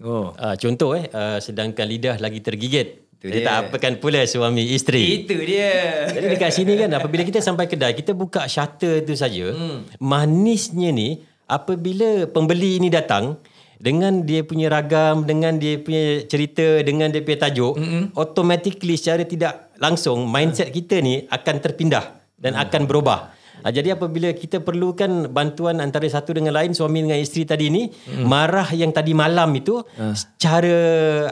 Oh. 0.00 0.32
Uh, 0.34 0.56
contoh 0.56 0.96
eh, 0.96 1.06
uh, 1.10 1.38
sedangkan 1.42 1.86
lidah 1.86 2.16
lagi 2.22 2.38
tergigit. 2.38 3.02
Itu 3.22 3.30
Dia 3.30 3.38
dia. 3.38 3.46
tak 3.46 3.56
apakan 3.70 4.02
pula 4.02 4.26
suami 4.26 4.74
isteri. 4.74 5.22
Itu 5.22 5.38
dia. 5.46 6.10
Jadi 6.10 6.26
dekat 6.26 6.50
sini 6.50 6.74
kan 6.74 6.90
apabila 6.90 7.22
kita 7.22 7.38
sampai 7.38 7.70
kedai 7.70 7.94
kita 7.94 8.18
buka 8.18 8.50
shutter 8.50 9.06
tu 9.06 9.14
saja. 9.14 9.54
Hmm. 9.54 9.86
Manisnya 10.02 10.90
ni 10.90 11.22
apabila 11.46 12.26
pembeli 12.26 12.82
ini 12.82 12.90
datang 12.90 13.38
dengan 13.82 14.26
dia 14.26 14.42
punya 14.42 14.66
ragam, 14.70 15.22
dengan 15.22 15.58
dia 15.58 15.78
punya 15.78 16.26
cerita, 16.26 16.82
dengan 16.86 17.10
dia 17.10 17.18
punya 17.18 17.50
tajuk, 17.50 17.74
mm-hmm. 17.78 18.02
automatically 18.14 18.94
secara 18.94 19.26
tidak 19.26 19.74
langsung 19.82 20.30
mindset 20.30 20.70
kita 20.70 21.02
ni 21.02 21.26
akan 21.26 21.58
terpindah 21.58 22.14
dan 22.38 22.54
mm. 22.54 22.62
akan 22.62 22.82
berubah. 22.86 23.34
Ha, 23.60 23.68
jadi 23.68 23.94
apabila 23.94 24.32
kita 24.32 24.64
perlukan 24.64 25.28
bantuan 25.28 25.78
antara 25.84 26.08
satu 26.08 26.32
dengan 26.32 26.56
lain 26.56 26.72
suami 26.72 27.04
dengan 27.04 27.20
isteri 27.20 27.44
tadi 27.44 27.68
ni 27.68 27.92
mm. 27.92 28.24
marah 28.24 28.66
yang 28.72 28.90
tadi 28.90 29.12
malam 29.12 29.52
itu 29.52 29.84
uh. 29.84 30.16
secara 30.16 30.76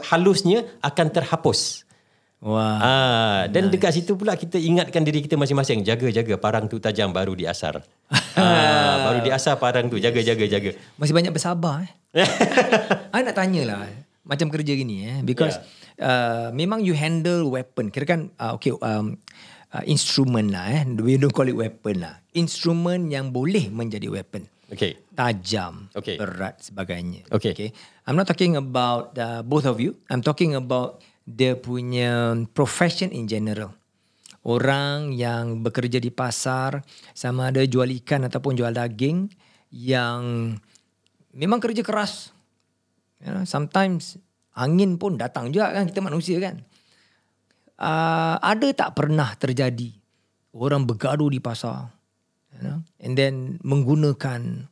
halusnya 0.05 0.63
akan 0.85 1.07
terhapus. 1.09 1.89
Wah. 2.41 2.77
Ah, 2.81 3.41
dan 3.53 3.69
nice. 3.69 3.77
dekat 3.77 3.91
situ 4.01 4.17
pula 4.17 4.33
kita 4.33 4.57
ingatkan 4.57 5.05
diri 5.05 5.21
kita 5.21 5.37
masing-masing 5.37 5.85
jaga-jaga 5.85 6.41
parang 6.41 6.65
tu 6.65 6.81
tajam 6.81 7.13
baru 7.13 7.37
diasar. 7.37 7.85
ah, 8.37 8.95
baru 9.05 9.19
diasah 9.21 9.61
parang 9.61 9.85
tu 9.93 10.01
jaga 10.01 10.25
jaga 10.25 10.49
jaga. 10.49 10.73
Masih 10.97 11.13
banyak 11.13 11.29
bersabar 11.29 11.85
eh. 11.85 11.91
I 13.13 13.21
nak 13.21 13.37
tanya 13.37 13.61
lah 13.69 13.85
macam 14.25 14.53
kerja 14.53 14.73
gini 14.77 15.05
eh 15.05 15.17
because 15.25 15.57
yeah. 15.97 16.05
uh, 16.05 16.47
memang 16.49 16.81
you 16.81 16.97
handle 16.97 17.45
weapon. 17.53 17.93
Kira 17.93 18.05
kan 18.09 18.21
uh, 18.41 18.57
okay 18.57 18.73
um, 18.73 19.21
uh, 19.75 19.83
instrument 19.87 20.51
lah 20.51 20.67
eh. 20.71 20.83
We 20.99 21.15
don't 21.15 21.33
call 21.33 21.47
it 21.47 21.57
weapon 21.57 22.03
lah. 22.03 22.19
Instrumen 22.35 23.11
yang 23.11 23.31
boleh 23.31 23.71
menjadi 23.71 24.07
weapon. 24.11 24.47
Okay. 24.71 24.95
Tajam, 25.11 25.91
Okay. 25.91 26.15
berat 26.15 26.63
sebagainya. 26.63 27.27
Okay. 27.27 27.51
okay. 27.51 27.69
I'm 28.07 28.15
not 28.15 28.23
talking 28.23 28.55
about 28.55 29.11
uh, 29.19 29.43
both 29.43 29.67
of 29.67 29.83
you. 29.83 29.99
I'm 30.07 30.23
talking 30.23 30.55
about 30.55 31.03
dia 31.27 31.59
punya 31.59 32.33
profession 32.55 33.11
in 33.11 33.27
general. 33.27 33.75
Orang 34.41 35.13
yang 35.13 35.61
bekerja 35.61 36.01
di 36.01 36.09
pasar 36.09 36.81
sama 37.13 37.53
ada 37.53 37.61
jual 37.61 37.85
ikan 38.01 38.25
ataupun 38.25 38.57
jual 38.57 38.73
daging 38.73 39.29
yang 39.69 40.55
memang 41.35 41.61
kerja 41.61 41.85
keras. 41.85 42.33
You 43.21 43.37
know, 43.37 43.45
sometimes 43.45 44.17
angin 44.57 44.97
pun 44.97 45.19
datang 45.19 45.53
juga 45.53 45.77
kan 45.77 45.85
kita 45.85 46.01
manusia 46.01 46.41
kan. 46.41 46.63
Uh, 47.81 48.37
ada 48.45 48.69
tak 48.77 48.93
pernah 48.93 49.33
terjadi 49.33 49.89
orang 50.53 50.85
bergaduh 50.85 51.33
di 51.33 51.41
pasar 51.41 51.89
you 52.53 52.61
know, 52.61 52.77
and 53.01 53.17
then 53.17 53.57
menggunakan 53.65 54.69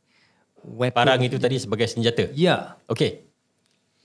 weapon. 0.62 0.94
Parang 0.94 1.18
itu 1.18 1.40
tadi 1.40 1.58
sebagai 1.58 1.88
senjata. 1.90 2.30
Ya. 2.36 2.78
Okey. 2.86 3.26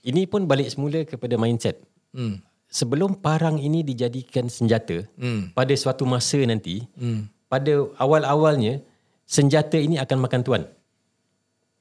Ini 0.06 0.26
pun 0.30 0.50
balik 0.50 0.70
semula 0.70 1.02
kepada 1.06 1.38
mindset. 1.38 1.82
Hmm. 2.14 2.42
Sebelum 2.66 3.18
parang 3.18 3.62
ini 3.62 3.86
dijadikan 3.86 4.50
senjata, 4.50 5.06
Hmm. 5.14 5.54
pada 5.54 5.74
suatu 5.78 6.02
masa 6.02 6.42
nanti, 6.42 6.82
Hmm. 6.98 7.30
pada 7.46 7.86
awal-awalnya 7.98 8.82
senjata 9.26 9.78
ini 9.78 9.98
akan 10.02 10.18
makan 10.26 10.42
tuan. 10.42 10.62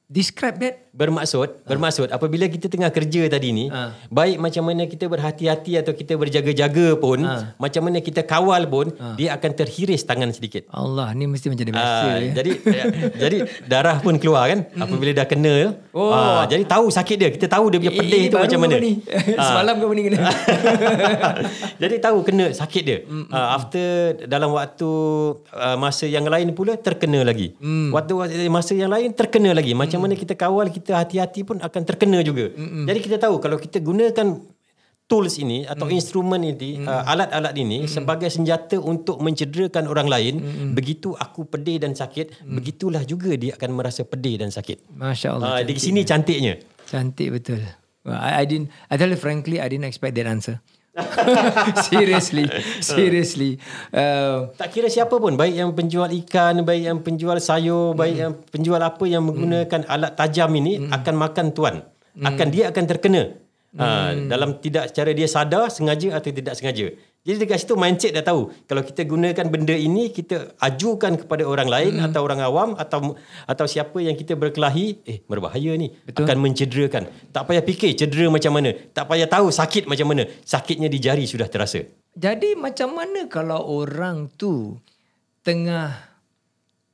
Describe 0.06 0.58
that. 0.60 0.76
Bermaksud, 0.96 1.68
bermaksud 1.68 2.08
apabila 2.08 2.48
kita 2.48 2.72
tengah 2.72 2.88
kerja 2.88 3.28
tadi 3.28 3.52
ni, 3.52 3.68
Ah. 3.68 3.92
baik 4.08 4.40
macam 4.40 4.64
mana 4.64 4.86
kita 4.86 5.12
berhati-hati 5.12 5.76
atau 5.76 5.92
kita 5.92 6.16
berjaga-jaga 6.16 6.96
pun, 6.96 7.20
Ah. 7.20 7.52
macam 7.58 7.84
mana 7.84 8.00
kita 8.00 8.24
kawal 8.24 8.64
pun, 8.64 8.96
dia 9.16 9.36
akan 9.36 9.52
terhiris 9.52 10.08
tangan 10.08 10.32
sedikit. 10.32 10.64
Allah 10.72 11.12
ni 11.12 11.28
mesti 11.28 11.52
menjadi 11.52 11.68
biasa 11.70 12.00
Ah, 12.00 12.16
ya. 12.16 12.32
jadi 12.34 12.52
ya, 12.64 12.84
jadi 13.18 13.38
darah 13.66 14.00
pun 14.00 14.16
keluar 14.16 14.48
kan 14.48 14.72
apabila 14.74 15.12
dah 15.12 15.28
kena. 15.28 15.76
Oh. 15.92 16.14
Ah, 16.14 16.48
jadi 16.48 16.64
tahu 16.64 16.88
sakit 16.88 17.16
dia. 17.18 17.30
Kita 17.30 17.52
tahu 17.52 17.76
dia 17.76 17.80
punya 17.82 17.92
Eh, 17.92 18.00
pedih 18.00 18.22
eh, 18.22 18.30
tu 18.30 18.36
baru 18.38 18.46
macam 18.48 18.60
mana. 18.62 18.76
ni? 18.80 18.92
Semalam 19.50 19.76
kau 19.76 19.92
ni 19.92 20.04
kena. 20.06 20.20
jadi 21.82 21.96
tahu 22.00 22.18
kena 22.24 22.46
sakit 22.52 22.84
dia. 22.84 23.00
Ah, 23.30 23.58
after 23.58 23.88
dalam 24.24 24.48
waktu 24.50 24.88
uh, 25.52 25.76
masa 25.76 26.06
yang 26.06 26.24
lain 26.24 26.52
pula 26.52 26.78
terkena 26.78 27.20
lagi. 27.22 27.52
Waktu 27.92 28.14
masa 28.48 28.72
yang 28.72 28.88
lain 28.88 29.12
terkena 29.12 29.52
lagi. 29.52 29.76
Macam 29.76 29.95
mana 30.02 30.14
kita 30.18 30.34
kawal 30.36 30.68
kita 30.70 30.98
hati-hati 31.00 31.42
pun 31.44 31.58
akan 31.60 31.82
terkena 31.86 32.20
juga. 32.22 32.52
Jadi 32.58 33.00
kita 33.00 33.18
tahu 33.20 33.40
kalau 33.40 33.58
kita 33.60 33.80
gunakan 33.80 34.42
tools 35.06 35.38
ini 35.38 35.70
atau 35.70 35.86
instrumen 35.86 36.42
ini 36.42 36.82
uh, 36.82 37.06
alat-alat 37.06 37.54
ini 37.62 37.86
sebagai 37.86 38.26
senjata 38.34 38.82
untuk 38.82 39.22
mencederakan 39.22 39.86
orang 39.86 40.10
lain 40.10 40.36
begitu 40.74 41.14
aku 41.14 41.46
pedih 41.46 41.78
dan 41.78 41.94
sakit 41.94 42.42
begitulah 42.42 43.06
juga 43.06 43.38
dia 43.38 43.54
akan 43.54 43.70
merasa 43.78 44.02
pedih 44.02 44.42
dan 44.42 44.50
sakit 44.50 44.82
Masya 44.98 45.28
Allah. 45.38 45.46
uh, 45.46 45.62
di 45.62 45.78
sini 45.78 46.02
cantiknya 46.02 46.58
Cantik 46.86 47.34
betul. 47.34 47.62
Well, 48.06 48.22
I, 48.22 48.42
I 48.42 48.44
didn't. 48.46 48.70
I 48.94 48.96
tell 49.02 49.10
you 49.10 49.18
frankly, 49.18 49.58
I 49.58 49.66
didn't 49.66 49.90
expect 49.90 50.14
that 50.22 50.30
answer. 50.30 50.62
seriously, 51.92 52.48
seriously. 52.84 53.52
Uh, 53.92 54.52
tak 54.56 54.72
kira 54.72 54.88
siapa 54.88 55.16
pun 55.20 55.36
baik 55.36 55.56
yang 55.56 55.72
penjual 55.76 56.08
ikan 56.24 56.64
baik 56.64 56.84
yang 56.88 57.00
penjual 57.04 57.36
sayur 57.40 57.92
baik 57.92 58.16
yang 58.16 58.34
penjual 58.48 58.80
apa 58.80 59.04
yang 59.04 59.28
menggunakan 59.28 59.84
alat 59.92 60.16
tajam 60.16 60.52
ini 60.56 60.88
akan 60.88 61.16
makan 61.16 61.52
tuan. 61.52 61.76
Akan 62.24 62.48
dia 62.48 62.72
akan 62.72 62.84
terkena. 62.88 63.36
Ha, 63.76 64.16
dalam 64.16 64.56
tidak 64.64 64.88
secara 64.88 65.12
dia 65.12 65.28
sadar 65.28 65.68
sengaja 65.68 66.16
atau 66.16 66.32
tidak 66.32 66.56
sengaja 66.56 66.96
jadi 67.26 67.42
dekat 67.42 67.66
situ 67.66 67.74
mindset 67.74 68.14
dah 68.14 68.22
tahu 68.22 68.54
kalau 68.70 68.86
kita 68.86 69.02
gunakan 69.04 69.46
benda 69.50 69.74
ini 69.74 70.14
kita 70.14 70.54
ajukan 70.62 71.26
kepada 71.26 71.44
orang 71.44 71.66
lain 71.66 71.98
atau 72.06 72.22
orang 72.22 72.40
awam 72.46 72.70
atau 72.78 73.18
atau 73.50 73.66
siapa 73.66 73.98
yang 74.00 74.14
kita 74.14 74.38
berkelahi 74.38 75.02
eh 75.04 75.18
berbahaya 75.26 75.74
ni 75.76 75.90
Betul. 76.06 76.30
akan 76.30 76.38
mencederakan 76.40 77.04
tak 77.34 77.50
payah 77.50 77.66
fikir 77.66 77.98
cedera 77.98 78.30
macam 78.30 78.54
mana 78.54 78.72
tak 78.94 79.10
payah 79.10 79.28
tahu 79.28 79.50
sakit 79.50 79.90
macam 79.90 80.14
mana 80.14 80.30
sakitnya 80.46 80.88
di 80.88 81.02
jari 81.02 81.26
sudah 81.26 81.50
terasa 81.50 81.82
jadi 82.16 82.56
macam 82.56 82.96
mana 82.96 83.28
kalau 83.28 83.60
orang 83.84 84.32
tu 84.40 84.80
tengah 85.44 86.16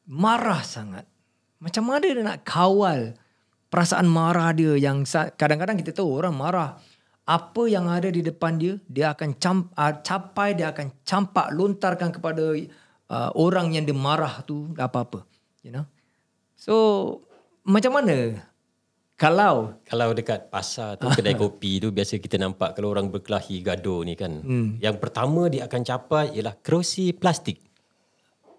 marah 0.09 0.65
sangat? 0.65 1.07
Macam 1.61 1.87
mana 1.87 2.03
dia 2.03 2.19
nak 2.19 2.43
kawal 2.43 3.15
perasaan 3.71 4.09
marah 4.09 4.51
dia 4.51 4.75
yang 4.75 5.07
kadang-kadang 5.39 5.79
kita 5.79 5.95
tahu 5.95 6.19
orang 6.19 6.35
marah. 6.35 6.81
Apa 7.31 7.63
yang 7.71 7.87
ada 7.87 8.11
di 8.11 8.19
depan 8.19 8.59
dia, 8.59 8.75
dia 8.91 9.15
akan 9.15 9.39
cam, 9.39 9.71
uh, 9.79 9.93
capai, 10.03 10.51
dia 10.51 10.75
akan 10.75 10.91
campak 11.07 11.47
lontarkan 11.55 12.11
kepada 12.11 12.51
uh, 13.07 13.31
orang 13.39 13.71
yang 13.71 13.87
dia 13.87 13.95
marah 13.95 14.43
tu 14.43 14.67
apa-apa. 14.75 15.23
You 15.63 15.71
know? 15.71 15.87
So, 16.59 16.75
macam 17.63 17.95
mana 17.95 18.35
kalau 19.21 19.77
Kalau 19.85 20.17
dekat 20.17 20.49
pasar 20.49 20.97
tu 20.97 21.05
kedai 21.17 21.37
kopi 21.37 21.77
tu 21.77 21.93
biasa 21.93 22.17
kita 22.17 22.41
nampak 22.41 22.73
kalau 22.73 22.89
orang 22.89 23.13
berkelahi 23.13 23.61
gaduh 23.61 24.01
ni 24.01 24.17
kan. 24.17 24.41
Hmm. 24.41 24.81
Yang 24.81 24.97
pertama 24.97 25.45
dia 25.45 25.69
akan 25.69 25.81
capai 25.85 26.33
ialah 26.33 26.57
kerusi 26.57 27.13
plastik. 27.13 27.70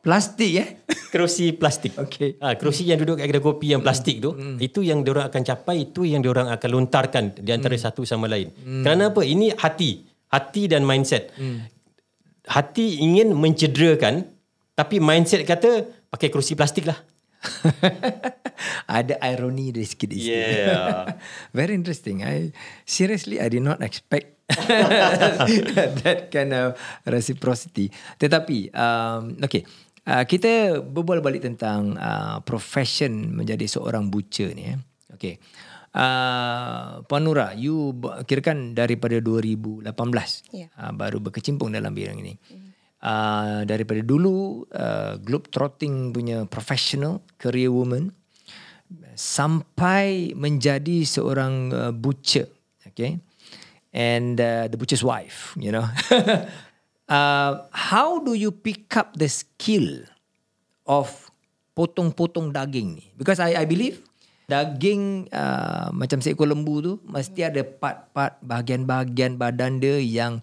Plastik 0.02 0.52
eh? 0.58 0.68
Kerusi 1.14 1.54
plastik. 1.54 1.94
Okey. 1.94 2.42
Ha, 2.42 2.58
kerusi 2.58 2.82
yang 2.84 2.98
duduk 2.98 3.22
kat 3.22 3.30
kedai 3.30 3.40
kopi 3.40 3.72
yang 3.72 3.80
plastik 3.80 4.18
tu, 4.18 4.34
hmm. 4.34 4.58
itu 4.58 4.82
yang 4.82 5.06
diorang 5.06 5.30
akan 5.30 5.42
capai, 5.46 5.88
itu 5.88 6.02
yang 6.02 6.20
diorang 6.20 6.50
akan 6.50 6.68
lontarkan 6.68 7.38
di 7.38 7.50
antara 7.54 7.78
hmm. 7.78 7.84
satu 7.86 8.02
sama 8.02 8.26
lain. 8.26 8.50
Hmm. 8.50 8.82
Kerana 8.82 9.14
apa? 9.14 9.22
Ini 9.22 9.54
hati. 9.54 10.02
Hati 10.28 10.62
dan 10.66 10.82
mindset. 10.82 11.30
Hmm. 11.38 11.62
Hati 12.50 12.98
ingin 12.98 13.30
mencederakan, 13.38 14.26
tapi 14.74 14.98
mindset 14.98 15.46
kata 15.46 15.86
pakai 16.10 16.28
kerusi 16.28 16.58
plastik 16.58 16.90
lah. 16.90 16.98
Ada 18.98 19.18
ironi 19.22 19.74
dari 19.74 19.86
sikit 19.86 20.08
di 20.10 20.18
situ. 20.18 20.34
Yeah. 20.34 21.18
Very 21.56 21.74
interesting. 21.74 22.22
I 22.22 22.54
seriously 22.86 23.38
I 23.42 23.50
did 23.50 23.66
not 23.66 23.82
expect 23.82 24.42
that 26.06 26.30
kind 26.30 26.54
of 26.54 26.78
reciprocity. 27.06 27.90
Tetapi 28.18 28.70
um, 28.74 29.38
okay. 29.42 29.66
Uh, 30.02 30.26
kita 30.26 30.82
berbual 30.82 31.22
balik 31.22 31.46
tentang 31.46 31.94
uh, 31.94 32.42
profession 32.42 33.38
menjadi 33.38 33.70
seorang 33.70 34.10
butcher 34.10 34.50
ni. 34.50 34.74
Eh. 34.74 34.78
Okay. 35.14 35.38
Uh, 35.92 37.04
Puan 37.06 37.22
Nura, 37.22 37.52
you 37.54 37.94
kirakan 38.26 38.72
daripada 38.74 39.20
2018 39.22 39.86
Ya. 40.50 40.66
uh, 40.74 40.90
baru 40.90 41.22
berkecimpung 41.22 41.70
dalam 41.70 41.94
bidang 41.94 42.18
ini. 42.18 42.34
Uh, 43.02 43.66
daripada 43.66 43.98
dulu 44.02 44.62
uh, 44.74 45.18
globetrotting 45.18 46.14
punya 46.14 46.46
professional 46.46 47.18
career 47.34 47.66
woman 47.66 48.14
sampai 49.18 50.30
menjadi 50.38 51.02
seorang 51.02 51.54
uh, 51.74 51.90
butcher 51.90 52.46
okay 52.86 53.18
and 53.90 54.38
uh, 54.38 54.70
the 54.70 54.78
butcher's 54.78 55.02
wife 55.02 55.50
you 55.58 55.74
know 55.74 55.82
uh, 57.12 57.68
how 57.68 58.16
do 58.24 58.32
you 58.32 58.48
pick 58.48 58.88
up 58.96 59.12
the 59.20 59.28
skill 59.28 60.08
of 60.88 61.12
potong-potong 61.76 62.52
daging 62.52 62.96
ni 63.00 63.04
because 63.16 63.40
i 63.40 63.52
i 63.56 63.64
believe 63.68 64.00
daging 64.48 65.28
uh, 65.32 65.88
macam 65.92 66.20
seekor 66.24 66.48
lembu 66.48 66.80
tu 66.80 66.92
mesti 67.04 67.48
ada 67.48 67.64
part-part 67.64 68.40
bahagian-bahagian 68.44 69.36
badan 69.36 69.80
dia 69.80 69.96
yang 70.00 70.40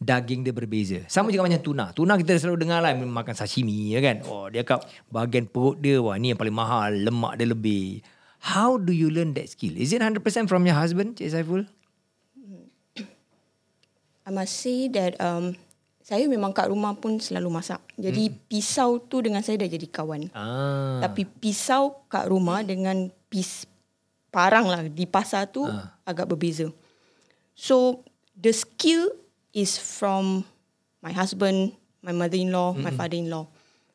daging 0.00 0.40
dia 0.40 0.56
berbeza. 0.56 1.04
Sama 1.12 1.28
juga 1.28 1.44
macam 1.44 1.60
tuna. 1.60 1.92
Tuna 1.92 2.16
kita 2.16 2.40
selalu 2.40 2.64
dengar 2.64 2.80
lah 2.80 2.96
makan 2.96 3.36
sashimi 3.36 3.92
ya 3.92 4.00
kan. 4.00 4.24
Oh 4.24 4.48
dia 4.48 4.64
kat 4.64 4.80
bahagian 5.12 5.44
perut 5.44 5.76
dia 5.76 6.00
wah 6.00 6.16
ni 6.16 6.32
yang 6.32 6.40
paling 6.40 6.56
mahal, 6.56 6.88
lemak 6.88 7.36
dia 7.36 7.46
lebih. 7.52 8.00
How 8.40 8.80
do 8.80 8.96
you 8.96 9.12
learn 9.12 9.36
that 9.36 9.52
skill? 9.52 9.76
Is 9.76 9.92
it 9.92 10.00
100% 10.00 10.24
from 10.48 10.64
your 10.64 10.72
husband, 10.72 11.20
Cik 11.20 11.28
Saiful? 11.28 11.68
I 14.24 14.30
must 14.32 14.56
say 14.56 14.88
that 14.88 15.20
um, 15.20 15.60
saya 16.10 16.26
memang 16.26 16.50
kat 16.50 16.66
rumah 16.66 16.90
pun 16.98 17.22
selalu 17.22 17.46
masak. 17.54 17.78
Jadi 17.94 18.34
hmm. 18.34 18.50
pisau 18.50 18.98
tu 18.98 19.22
dengan 19.22 19.46
saya 19.46 19.62
dah 19.62 19.70
jadi 19.70 19.86
kawan. 19.86 20.26
Ah. 20.34 20.98
Tapi 21.06 21.22
pisau 21.22 22.02
kat 22.10 22.26
rumah 22.26 22.66
dengan 22.66 23.06
pis 23.30 23.62
parang 24.34 24.66
lah 24.66 24.82
di 24.90 25.06
pasar 25.06 25.46
tu 25.46 25.70
agak 26.02 26.26
berbeza. 26.26 26.66
So 27.54 28.02
the 28.34 28.50
skill 28.50 29.14
is 29.54 29.78
from 29.78 30.42
my 30.98 31.14
husband, 31.14 31.78
my 32.02 32.10
mother-in-law, 32.10 32.74
my 32.74 32.90
father-in-law. 32.90 33.46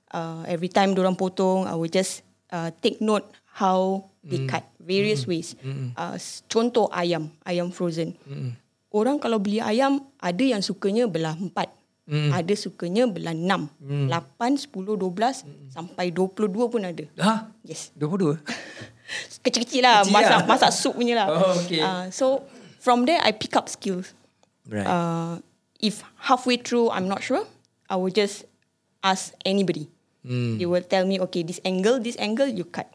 Uh, 0.08 0.48
every 0.48 0.72
time 0.72 0.96
orang 0.96 1.20
potong, 1.20 1.68
I 1.68 1.76
will 1.76 1.92
just 1.92 2.24
uh, 2.48 2.72
take 2.80 3.04
note 3.04 3.28
how 3.60 4.08
they 4.24 4.48
cut 4.48 4.64
various 4.80 5.28
ways. 5.28 5.60
Uh, 6.00 6.16
s- 6.16 6.48
contoh 6.48 6.88
ayam, 6.96 7.28
ayam 7.44 7.76
frozen. 7.76 8.16
Orang 8.88 9.20
kalau 9.20 9.44
beli 9.44 9.60
ayam 9.60 10.00
ada 10.24 10.44
yang 10.48 10.64
sukanya 10.64 11.12
belah 11.12 11.36
empat. 11.36 11.68
Hmm. 12.06 12.30
Ada 12.30 12.54
sukanya 12.54 13.10
belah 13.10 13.34
6. 13.34 13.82
8, 13.82 14.70
10, 14.70 14.70
12 14.70 15.74
sampai 15.74 16.14
22 16.14 16.54
pun 16.54 16.82
ada. 16.86 17.06
Ha? 17.18 17.50
Yes. 17.66 17.90
22? 17.98 18.38
Kecil-kecil 19.46 19.82
lah. 19.82 20.06
Kecil 20.06 20.14
masak, 20.14 20.38
lah. 20.38 20.46
masak 20.46 20.72
sup 20.74 20.94
punya 20.94 21.18
lah. 21.18 21.28
Oh, 21.34 21.58
okay. 21.66 21.82
Uh, 21.82 22.06
so, 22.14 22.46
from 22.78 23.10
there, 23.10 23.18
I 23.26 23.34
pick 23.34 23.58
up 23.58 23.66
skills. 23.70 24.14
Right. 24.70 24.86
Uh, 24.86 25.42
if 25.82 26.06
halfway 26.22 26.62
through, 26.62 26.94
I'm 26.94 27.10
not 27.10 27.26
sure, 27.26 27.46
I 27.90 27.98
will 27.98 28.14
just 28.14 28.46
ask 29.02 29.34
anybody. 29.42 29.90
Hmm. 30.26 30.58
They 30.58 30.66
will 30.66 30.86
tell 30.86 31.06
me, 31.06 31.22
okay, 31.30 31.42
this 31.42 31.62
angle, 31.66 32.02
this 32.02 32.18
angle, 32.22 32.50
you 32.50 32.66
cut. 32.66 32.90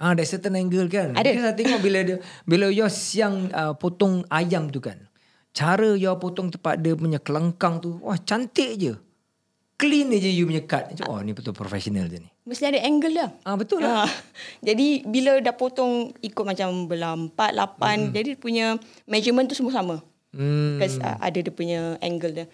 Ah, 0.00 0.16
ada 0.16 0.24
certain 0.24 0.56
angle 0.56 0.88
kan. 0.88 1.12
Ada. 1.12 1.28
Saya 1.36 1.52
tengok 1.52 1.80
bila 1.84 2.00
dia 2.00 2.16
bila 2.48 2.72
you 2.72 2.88
siang 2.88 3.52
uh, 3.52 3.76
potong 3.76 4.24
ayam 4.32 4.72
tu 4.72 4.80
kan. 4.80 4.96
Cara 5.50 5.98
you 5.98 6.14
potong 6.14 6.48
tempat 6.48 6.78
dia 6.78 6.94
punya 6.94 7.18
kelengkang 7.18 7.82
tu, 7.82 7.98
wah 8.02 8.18
cantik 8.18 8.78
je. 8.78 8.94
Clean 9.80 10.06
je 10.12 10.30
you 10.30 10.46
punya 10.46 10.62
cut. 10.62 10.92
Macam, 10.92 11.06
oh 11.10 11.18
ni 11.24 11.32
betul 11.34 11.56
professional 11.56 12.06
je 12.06 12.22
ni. 12.22 12.30
Mesti 12.46 12.70
ada 12.70 12.80
angle 12.84 13.16
lah. 13.16 13.30
Ah 13.42 13.56
betul 13.58 13.82
lah. 13.82 14.04
Ah, 14.04 14.10
jadi 14.66 15.02
bila 15.08 15.40
dah 15.42 15.56
potong 15.56 16.14
ikut 16.22 16.44
macam 16.44 16.86
belah 16.86 17.16
4, 17.16 17.32
8, 17.34 18.14
jadi 18.14 18.36
dia 18.36 18.38
punya 18.38 18.66
measurement 19.08 19.48
tu 19.48 19.56
semua 19.56 19.74
sama. 19.74 19.96
Hmm. 20.30 20.78
Because 20.78 21.00
uh, 21.02 21.18
ada 21.18 21.38
dia 21.40 21.50
punya 21.50 21.96
angle 22.04 22.30
dia. 22.30 22.46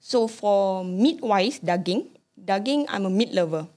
So 0.00 0.26
for 0.26 0.82
meat 0.82 1.20
wise, 1.20 1.60
daging, 1.60 2.08
daging 2.34 2.88
I'm 2.88 3.04
a 3.06 3.12
meat 3.12 3.36
lover. 3.36 3.68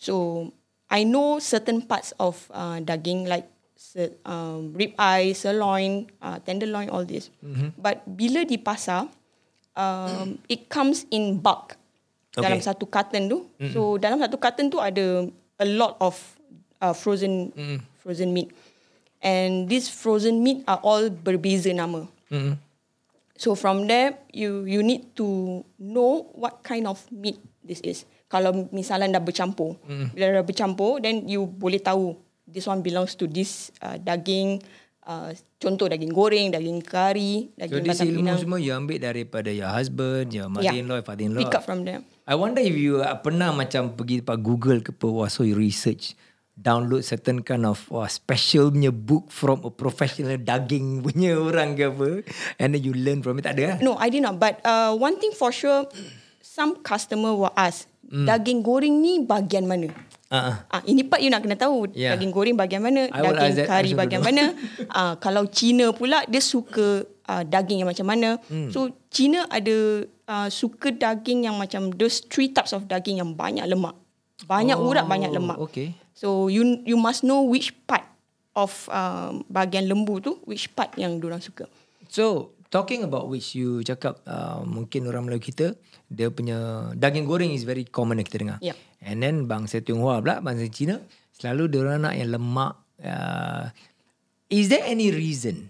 So 0.00 0.48
I 0.88 1.04
know 1.04 1.38
certain 1.38 1.84
parts 1.84 2.16
of 2.16 2.48
uh, 2.50 2.80
daging 2.80 3.28
like 3.28 3.51
um, 4.24 4.72
rib 4.74 4.92
eye, 4.98 5.32
sirloin, 5.32 6.08
uh, 6.20 6.38
tenderloin, 6.42 6.88
all 6.90 7.04
this. 7.04 7.30
Mm-hmm. 7.44 7.78
But 7.78 8.02
bila 8.06 8.44
di 8.46 8.58
pasar, 8.58 9.08
um, 9.76 10.38
it 10.48 10.68
comes 10.68 11.04
in 11.12 11.38
bulk 11.38 11.78
Okay. 12.32 12.48
dalam 12.48 12.64
satu 12.64 12.88
carton 12.88 13.28
tu. 13.28 13.44
Mm-hmm. 13.60 13.76
So 13.76 14.00
dalam 14.00 14.16
satu 14.16 14.40
carton 14.40 14.72
tu 14.72 14.80
ada 14.80 15.28
a 15.60 15.66
lot 15.68 16.00
of 16.00 16.16
uh, 16.80 16.96
frozen 16.96 17.52
mm-hmm. 17.52 17.78
frozen 18.00 18.32
meat. 18.32 18.48
And 19.20 19.68
these 19.68 19.92
frozen 19.92 20.40
meat 20.40 20.64
are 20.64 20.80
all 20.80 21.12
berbeza 21.12 21.70
nama. 21.70 22.08
Hmm. 22.32 22.58
So 23.38 23.54
from 23.54 23.86
there 23.86 24.18
you 24.34 24.66
you 24.66 24.82
need 24.82 25.14
to 25.14 25.60
know 25.78 26.26
what 26.34 26.64
kind 26.66 26.88
of 26.88 26.98
meat 27.12 27.38
this 27.62 27.78
is. 27.86 28.08
Kalau 28.32 28.66
misalnya 28.72 29.20
dah 29.20 29.22
bercampur, 29.22 29.76
mm. 29.84 30.16
bila 30.16 30.40
dah 30.40 30.46
bercampur, 30.46 31.04
then 31.04 31.28
you 31.28 31.44
boleh 31.44 31.76
tahu 31.76 32.16
this 32.46 32.66
one 32.66 32.82
belongs 32.82 33.14
to 33.14 33.26
this 33.30 33.70
uh, 33.82 33.96
daging. 33.96 34.62
Uh, 35.02 35.34
contoh 35.58 35.90
daging 35.90 36.14
goreng, 36.14 36.54
daging 36.54 36.78
kari, 36.78 37.50
daging 37.58 37.82
batang 37.82 38.06
ilmu 38.06 38.22
pinang. 38.22 38.38
semua 38.38 38.58
you 38.62 38.70
ambil 38.70 39.02
daripada 39.02 39.50
your 39.50 39.66
husband, 39.66 40.30
your 40.30 40.46
mother-in-law, 40.46 41.02
father-in-law. 41.02 41.42
Pick 41.42 41.58
up 41.58 41.66
from 41.66 41.82
there. 41.82 42.06
I 42.22 42.38
wonder 42.38 42.62
if 42.62 42.70
you 42.70 43.02
uh, 43.02 43.18
pernah 43.18 43.50
macam 43.50 43.98
pergi 43.98 44.22
tempat 44.22 44.38
Google 44.38 44.78
ke 44.78 44.94
apa, 44.94 45.10
wah, 45.10 45.26
so 45.26 45.42
you 45.42 45.58
research, 45.58 46.14
download 46.54 47.02
certain 47.02 47.42
kind 47.42 47.66
of 47.66 47.82
wah, 47.90 48.06
special 48.06 48.70
punya 48.70 48.94
book 48.94 49.34
from 49.34 49.66
a 49.66 49.74
professional 49.74 50.38
daging 50.38 51.02
punya 51.02 51.34
orang 51.34 51.74
ke 51.74 51.90
apa, 51.90 52.22
and 52.62 52.78
then 52.78 52.86
you 52.86 52.94
learn 52.94 53.26
from 53.26 53.42
it. 53.42 53.50
Tak 53.50 53.58
ada 53.58 53.74
lah. 53.74 53.76
No, 53.82 53.98
I 53.98 54.06
did 54.06 54.22
not. 54.22 54.38
But 54.38 54.62
uh, 54.62 54.94
one 54.94 55.18
thing 55.18 55.34
for 55.34 55.50
sure, 55.50 55.90
some 56.38 56.78
customer 56.78 57.34
will 57.34 57.50
ask, 57.58 57.90
Hmm. 58.12 58.28
daging 58.28 58.60
goreng 58.60 59.00
ni 59.00 59.24
bagian 59.24 59.64
mana? 59.64 59.88
Uh-uh. 60.32 60.54
Ah, 60.66 60.80
ini 60.88 61.04
part 61.04 61.20
you 61.20 61.28
nak 61.28 61.44
kena 61.44 61.54
tahu 61.54 61.92
Yeah. 61.92 62.16
daging 62.16 62.32
goreng 62.32 62.56
bagian 62.56 62.80
mana, 62.80 63.12
I 63.12 63.20
daging 63.20 63.52
that 63.60 63.66
kari 63.68 63.92
also 63.92 64.00
bagian 64.00 64.20
dulu. 64.20 64.28
mana. 64.32 64.44
ah, 64.96 65.14
kalau 65.20 65.44
Cina 65.44 65.92
pula 65.92 66.24
dia 66.24 66.40
suka 66.40 67.04
ah, 67.22 67.44
daging 67.44 67.84
yang 67.84 67.90
macam 67.92 68.08
mana. 68.08 68.40
Hmm. 68.48 68.72
So 68.72 68.88
Cina 69.08 69.44
ada 69.46 70.08
ah, 70.24 70.48
suka 70.48 70.88
daging 70.88 71.44
yang 71.44 71.60
macam 71.60 71.92
those 71.92 72.24
three 72.24 72.48
types 72.48 72.72
of 72.72 72.88
daging 72.88 73.20
yang 73.20 73.36
banyak 73.36 73.68
lemak. 73.68 73.92
Banyak 74.42 74.74
Oh, 74.74 74.88
urat, 74.88 75.04
banyak 75.04 75.30
lemak. 75.30 75.60
okay. 75.60 75.92
So 76.12 76.48
you 76.48 76.80
you 76.82 76.96
must 76.96 77.22
know 77.22 77.44
which 77.44 77.76
part 77.84 78.08
of 78.52 78.72
um, 78.88 79.44
bahagian 79.46 79.84
lembu 79.84 80.18
tu, 80.18 80.40
which 80.44 80.72
part 80.72 80.92
yang 80.96 81.16
diorang 81.16 81.40
suka. 81.40 81.64
So, 82.08 82.52
talking 82.72 83.04
about 83.04 83.28
which 83.28 83.52
you 83.52 83.84
cakap 83.84 84.24
uh, 84.24 84.64
mungkin 84.64 85.04
orang 85.04 85.28
Melayu 85.28 85.44
kita, 85.44 85.76
dia 86.08 86.32
punya 86.32 86.90
daging 86.96 87.28
goreng 87.28 87.52
is 87.52 87.68
very 87.68 87.84
common 87.84 88.18
yang 88.18 88.26
kita 88.26 88.38
dengar. 88.40 88.58
Yep. 88.64 88.76
And 89.04 89.20
then 89.20 89.44
bangsa 89.44 89.84
Tionghoa 89.84 90.24
pula, 90.24 90.40
bangsa 90.40 90.66
Cina, 90.72 90.96
selalu 91.36 91.68
dia 91.68 91.78
orang 91.84 92.08
nak 92.08 92.14
yang 92.16 92.32
lemak. 92.32 92.74
Uh, 93.02 93.68
is 94.48 94.72
there 94.72 94.82
any 94.88 95.12
reason 95.12 95.68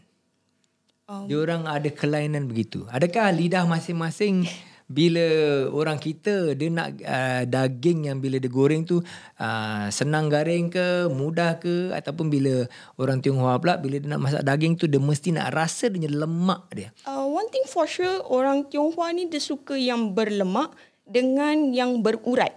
Um, 1.13 1.29
dia 1.29 1.37
orang 1.37 1.69
ada 1.69 1.91
kelainan 1.93 2.49
begitu? 2.49 2.89
Adakah 2.89 3.35
lidah 3.37 3.69
masing-masing 3.69 4.49
bila 4.93 5.27
orang 5.73 5.97
kita 5.97 6.53
dia 6.53 6.69
nak 6.69 7.01
uh, 7.01 7.43
daging 7.49 8.13
yang 8.13 8.21
bila 8.21 8.37
dia 8.37 8.53
goreng 8.53 8.85
tu 8.85 9.01
uh, 9.41 9.87
senang 9.89 10.29
garing 10.29 10.69
ke, 10.69 11.09
mudah 11.09 11.57
ke 11.57 11.97
ataupun 11.97 12.29
bila 12.29 12.69
orang 13.01 13.25
Tionghoa 13.25 13.57
pula 13.57 13.81
bila 13.81 13.97
dia 13.97 14.09
nak 14.13 14.21
masak 14.21 14.45
daging 14.45 14.77
tu 14.77 14.85
dia 14.85 15.01
mesti 15.01 15.33
nak 15.33 15.57
rasa 15.57 15.89
dia 15.89 16.13
lemak 16.13 16.69
dia. 16.77 16.93
Uh, 17.09 17.25
one 17.25 17.49
thing 17.49 17.65
for 17.65 17.89
sure, 17.89 18.21
orang 18.29 18.69
Tionghoa 18.69 19.09
ni 19.17 19.33
dia 19.33 19.41
suka 19.41 19.73
yang 19.73 20.13
berlemak 20.13 20.77
dengan 21.09 21.73
yang 21.73 22.05
berurat. 22.05 22.53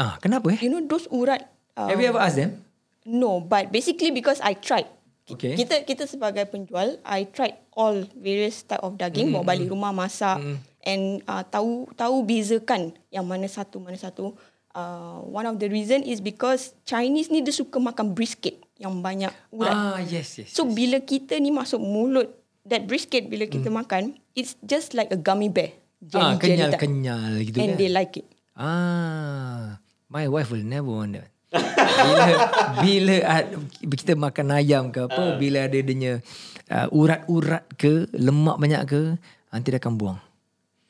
Ah, 0.00 0.16
kenapa 0.20 0.56
eh? 0.56 0.60
You 0.64 0.72
know 0.72 0.82
those 0.84 1.08
urat. 1.12 1.44
Uh, 1.76 1.92
Have 1.92 2.00
you 2.00 2.08
ever 2.08 2.20
asked 2.20 2.40
them? 2.40 2.64
No, 3.04 3.44
but 3.44 3.68
basically 3.68 4.10
because 4.12 4.40
I 4.40 4.56
tried. 4.56 4.88
Okay. 5.26 5.58
Kita 5.58 5.82
kita 5.82 6.04
sebagai 6.06 6.46
penjual, 6.46 7.02
I 7.02 7.26
tried 7.26 7.58
all 7.74 8.06
various 8.14 8.62
type 8.62 8.80
of 8.80 8.94
daging, 8.94 9.34
mm-hmm. 9.34 9.42
bawa 9.42 9.50
balik 9.56 9.68
rumah 9.74 9.90
masak 9.90 10.38
mm-hmm. 10.38 10.75
And 10.86 11.20
uh, 11.26 11.42
tahu 11.42 11.90
tahu 11.98 12.22
bezakan 12.22 12.94
yang 13.10 13.26
mana 13.26 13.50
satu 13.50 13.82
mana 13.82 13.98
satu. 13.98 14.32
Uh, 14.76 15.24
one 15.24 15.48
of 15.48 15.56
the 15.56 15.66
reason 15.66 16.04
is 16.04 16.20
because 16.20 16.76
Chinese 16.84 17.32
ni 17.32 17.40
dia 17.40 17.50
suka 17.50 17.80
makan 17.80 18.12
brisket 18.12 18.60
yang 18.76 19.00
banyak 19.00 19.32
urat. 19.48 19.72
Ah, 19.72 19.98
yes, 19.98 20.36
yes. 20.36 20.52
So 20.52 20.68
bila 20.68 21.00
kita 21.00 21.40
ni 21.40 21.48
masuk 21.48 21.80
mulut 21.80 22.28
that 22.62 22.84
brisket 22.84 23.26
bila 23.26 23.48
kita 23.48 23.72
makan, 23.72 24.20
it's 24.36 24.52
just 24.60 24.92
like 24.92 25.08
a 25.08 25.16
gummy 25.16 25.48
bear. 25.48 25.72
ah, 26.12 26.36
Jelly-jelly 26.36 26.76
type. 26.76 26.84
kenyal-kenyal 26.84 27.24
gitu 27.40 27.56
And 27.56 27.72
kan. 27.72 27.78
they 27.80 27.88
like 27.88 28.20
it. 28.20 28.26
Ah, 28.52 29.80
my 30.12 30.28
wife 30.28 30.52
will 30.52 30.60
never 30.60 30.92
want 30.92 31.16
that. 31.16 31.32
bila 31.56 32.32
bila 32.84 33.16
uh, 33.24 33.44
kita 33.80 34.12
makan 34.12 34.46
ayam 34.52 34.92
ke 34.92 35.08
apa, 35.08 35.40
bila 35.40 35.64
ada 35.64 35.78
dia 35.80 36.20
uh, 36.68 36.86
urat-urat 36.92 37.64
ke, 37.80 38.12
lemak 38.12 38.60
banyak 38.60 38.82
ke, 38.84 39.02
nanti 39.48 39.72
dia 39.72 39.80
akan 39.80 39.96
buang. 39.96 40.18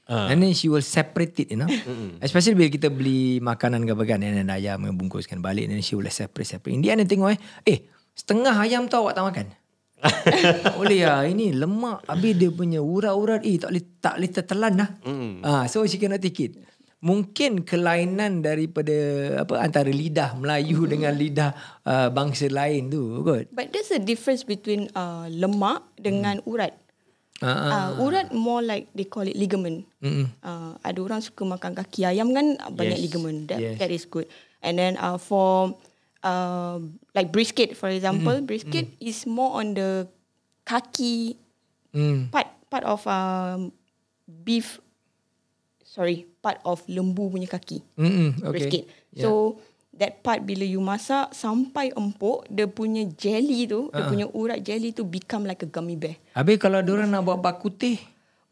Ah. 0.06 0.30
And 0.30 0.38
then 0.38 0.54
she 0.54 0.70
will 0.70 0.86
separate 0.86 1.34
it, 1.42 1.50
you 1.50 1.58
know. 1.58 1.66
Especially 2.22 2.54
bila 2.54 2.70
kita 2.70 2.88
beli 2.94 3.42
makanan 3.42 3.82
ke 3.82 3.90
apa 3.90 4.04
kan, 4.06 4.22
and 4.22 4.38
then 4.38 4.50
ayam 4.54 4.78
yang 4.86 4.94
bungkuskan 4.94 5.42
balik, 5.42 5.66
and 5.66 5.74
then 5.74 5.82
she 5.82 5.98
will 5.98 6.06
separate, 6.06 6.46
separate. 6.46 6.78
In 6.78 6.82
the 6.82 6.94
end, 6.94 7.02
tengok 7.10 7.34
eh, 7.34 7.40
eh, 7.66 7.78
setengah 8.14 8.54
ayam 8.54 8.86
tu 8.86 8.94
awak 9.02 9.18
tak 9.18 9.26
makan. 9.26 9.46
tak 10.64 10.76
boleh 10.76 11.08
lah 11.08 11.24
Ini 11.24 11.56
lemak 11.56 12.04
Habis 12.04 12.36
dia 12.36 12.52
punya 12.52 12.84
urat-urat 12.84 13.40
Eh 13.48 13.56
tak 13.56 13.72
boleh 13.72 13.84
Tak 13.96 14.14
boleh 14.20 14.28
tertelan 14.28 14.74
lah 14.76 14.88
mm. 15.00 15.40
ah, 15.40 15.64
So 15.72 15.88
she 15.88 15.96
cannot 15.96 16.20
take 16.20 16.36
it 16.44 16.52
Mungkin 17.06 17.62
kelainan 17.62 18.40
daripada 18.40 18.96
apa 19.44 19.60
antara 19.60 19.92
lidah 19.92 20.32
Melayu 20.34 20.88
dengan 20.88 21.12
lidah 21.12 21.52
uh, 21.84 22.08
bangsa 22.08 22.48
lain 22.48 22.88
tu 22.88 23.20
kot. 23.20 23.52
But 23.52 23.70
there's 23.70 23.92
a 23.92 24.00
difference 24.00 24.48
between 24.48 24.88
uh, 24.96 25.28
lemak 25.28 25.84
dengan 26.00 26.40
urat. 26.48 26.72
Ah, 27.44 27.49
ah. 27.49 27.70
Uh, 27.70 27.90
urat 28.09 28.33
more 28.33 28.64
like 28.64 28.88
they 28.96 29.05
call 29.05 29.29
it 29.29 29.37
ligament. 29.37 29.85
Mm-mm. 30.01 30.25
Uh, 30.40 30.72
ada 30.81 30.99
orang 31.05 31.20
suka 31.20 31.44
makan 31.44 31.77
kaki 31.77 32.09
ayam 32.09 32.33
kan 32.33 32.57
banyak 32.72 32.96
Yes, 32.96 33.05
ligament. 33.05 33.38
That 33.53 33.61
yes. 33.61 33.77
that 33.77 33.92
is 33.92 34.09
good. 34.09 34.25
And 34.64 34.81
then 34.81 34.96
uh, 34.96 35.20
for 35.20 35.77
uh, 36.25 36.81
like 37.12 37.29
brisket 37.31 37.77
for 37.77 37.92
example, 37.92 38.40
brisket 38.40 38.88
is 38.99 39.29
more 39.29 39.61
on 39.61 39.77
the 39.77 40.09
kaki 40.64 41.37
Mm. 41.96 42.29
part 42.29 42.44
part 42.68 42.85
of 42.85 43.01
um, 43.09 43.72
beef. 44.29 44.85
Sorry, 45.81 46.29
part 46.44 46.61
of 46.61 46.85
lembu 46.92 47.33
punya 47.33 47.49
kaki. 47.49 47.81
Mm-mm, 47.96 48.44
okay. 48.44 48.53
brisket. 48.53 48.83
Yeah. 49.16 49.25
So 49.25 49.57
that 49.96 50.20
part 50.20 50.44
bila 50.44 50.62
you 50.62 50.80
masak 50.80 51.32
sampai 51.32 51.92
empuk, 51.96 52.44
dia 52.52 52.68
punya 52.68 53.04
jelly 53.16 53.68
tu, 53.68 53.88
uh-huh. 53.88 53.94
dia 53.96 54.02
punya 54.09 54.26
urat 54.32 54.61
jelly 54.61 54.92
tu 54.92 55.02
become 55.04 55.48
like 55.48 55.64
a 55.64 55.68
gummy 55.68 55.96
bear. 55.96 56.16
Habis 56.37 56.61
kalau 56.61 56.80
orang 56.80 57.09
nak 57.09 57.24
buat 57.24 57.40
bak 57.40 57.61
kutih. 57.61 58.00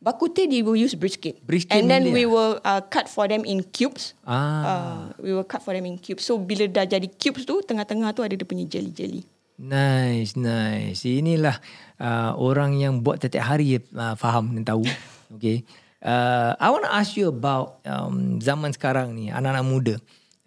Bak 0.05 0.21
kutih 0.21 0.45
they 0.45 0.61
will 0.61 0.77
use 0.77 0.93
brisket. 0.93 1.41
Brisket 1.49 1.73
And 1.73 1.89
then 1.89 2.13
we 2.13 2.29
ah? 2.29 2.29
will 2.29 2.53
uh, 2.61 2.85
cut 2.93 3.09
for 3.09 3.25
them 3.25 3.49
in 3.49 3.65
cubes. 3.65 4.13
Ah. 4.29 4.37
Uh, 4.37 5.03
we 5.17 5.33
will 5.33 5.49
cut 5.49 5.65
for 5.65 5.73
them 5.73 5.89
in 5.89 5.97
cubes. 5.97 6.29
So 6.29 6.37
bila 6.37 6.69
dah 6.69 6.85
jadi 6.85 7.09
cubes 7.09 7.49
tu, 7.49 7.65
tengah-tengah 7.65 8.13
tu 8.13 8.21
ada 8.21 8.37
dia 8.37 8.45
punya 8.45 8.69
jelly-jelly. 8.69 9.25
Nice, 9.57 10.37
nice. 10.37 11.09
Inilah 11.09 11.57
uh, 11.97 12.37
orang 12.37 12.77
yang 12.77 13.01
buat 13.01 13.23
setiap 13.23 13.55
hari 13.55 13.81
uh, 13.81 14.13
faham 14.19 14.53
dan 14.57 14.65
tahu. 14.65 14.85
Okay. 15.35 15.67
Uh, 15.99 16.55
I 16.63 16.71
want 16.71 16.87
to 16.87 16.95
ask 16.95 17.19
you 17.19 17.27
about 17.27 17.83
um, 17.83 18.39
zaman 18.39 18.71
sekarang 18.71 19.19
ni, 19.19 19.35
anak-anak 19.35 19.67
muda. 19.67 19.95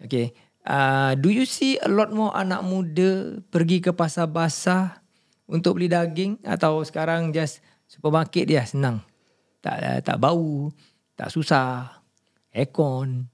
Okay. 0.00 0.32
Uh, 0.68 1.16
do 1.16 1.32
you 1.32 1.48
see 1.48 1.80
a 1.80 1.88
lot 1.88 2.12
more 2.12 2.28
anak 2.36 2.60
muda 2.60 3.40
pergi 3.48 3.80
ke 3.80 3.88
pasar 3.96 4.28
basah 4.28 5.00
untuk 5.48 5.80
beli 5.80 5.88
daging 5.88 6.36
atau 6.44 6.84
sekarang 6.84 7.32
just 7.32 7.64
supermarket 7.88 8.44
dia 8.44 8.68
senang? 8.68 9.00
Tak 9.64 9.76
uh, 9.80 9.98
tak 10.04 10.20
bau, 10.20 10.68
tak 11.16 11.32
susah. 11.32 11.98
aircon. 12.58 13.28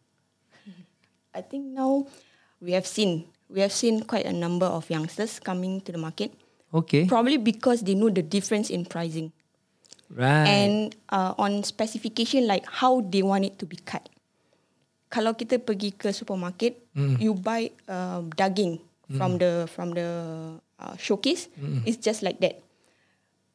I 1.34 1.42
think 1.42 1.74
now 1.74 2.06
we 2.60 2.76
have 2.76 2.86
seen 2.86 3.26
we 3.50 3.60
have 3.60 3.72
seen 3.72 4.04
quite 4.06 4.26
a 4.26 4.32
number 4.32 4.66
of 4.66 4.86
youngsters 4.90 5.40
coming 5.40 5.80
to 5.82 5.92
the 5.92 5.98
market. 5.98 6.30
Okay. 6.74 7.06
Probably 7.06 7.38
because 7.38 7.82
they 7.82 7.94
know 7.94 8.10
the 8.10 8.22
difference 8.22 8.70
in 8.70 8.84
pricing 8.84 9.30
right. 10.10 10.46
and 10.46 10.94
uh, 11.10 11.34
on 11.38 11.62
specification 11.62 12.46
like 12.46 12.66
how 12.66 13.00
they 13.00 13.22
want 13.22 13.44
it 13.44 13.58
to 13.62 13.66
be 13.66 13.78
cut. 13.82 14.08
Kalau 15.14 15.38
kita 15.38 15.62
pergi 15.62 15.94
ke 15.94 16.10
supermarket, 16.10 16.74
Hmm. 16.90 17.14
you 17.22 17.38
buy 17.38 17.70
uh, 17.86 18.26
daging 18.34 18.82
from 19.14 19.38
the 19.38 19.70
from 19.70 19.94
the 19.94 20.08
uh, 20.74 20.94
showcase. 20.98 21.46
Hmm. 21.54 21.86
It's 21.86 22.02
just 22.02 22.26
like 22.26 22.42
that. 22.42 22.58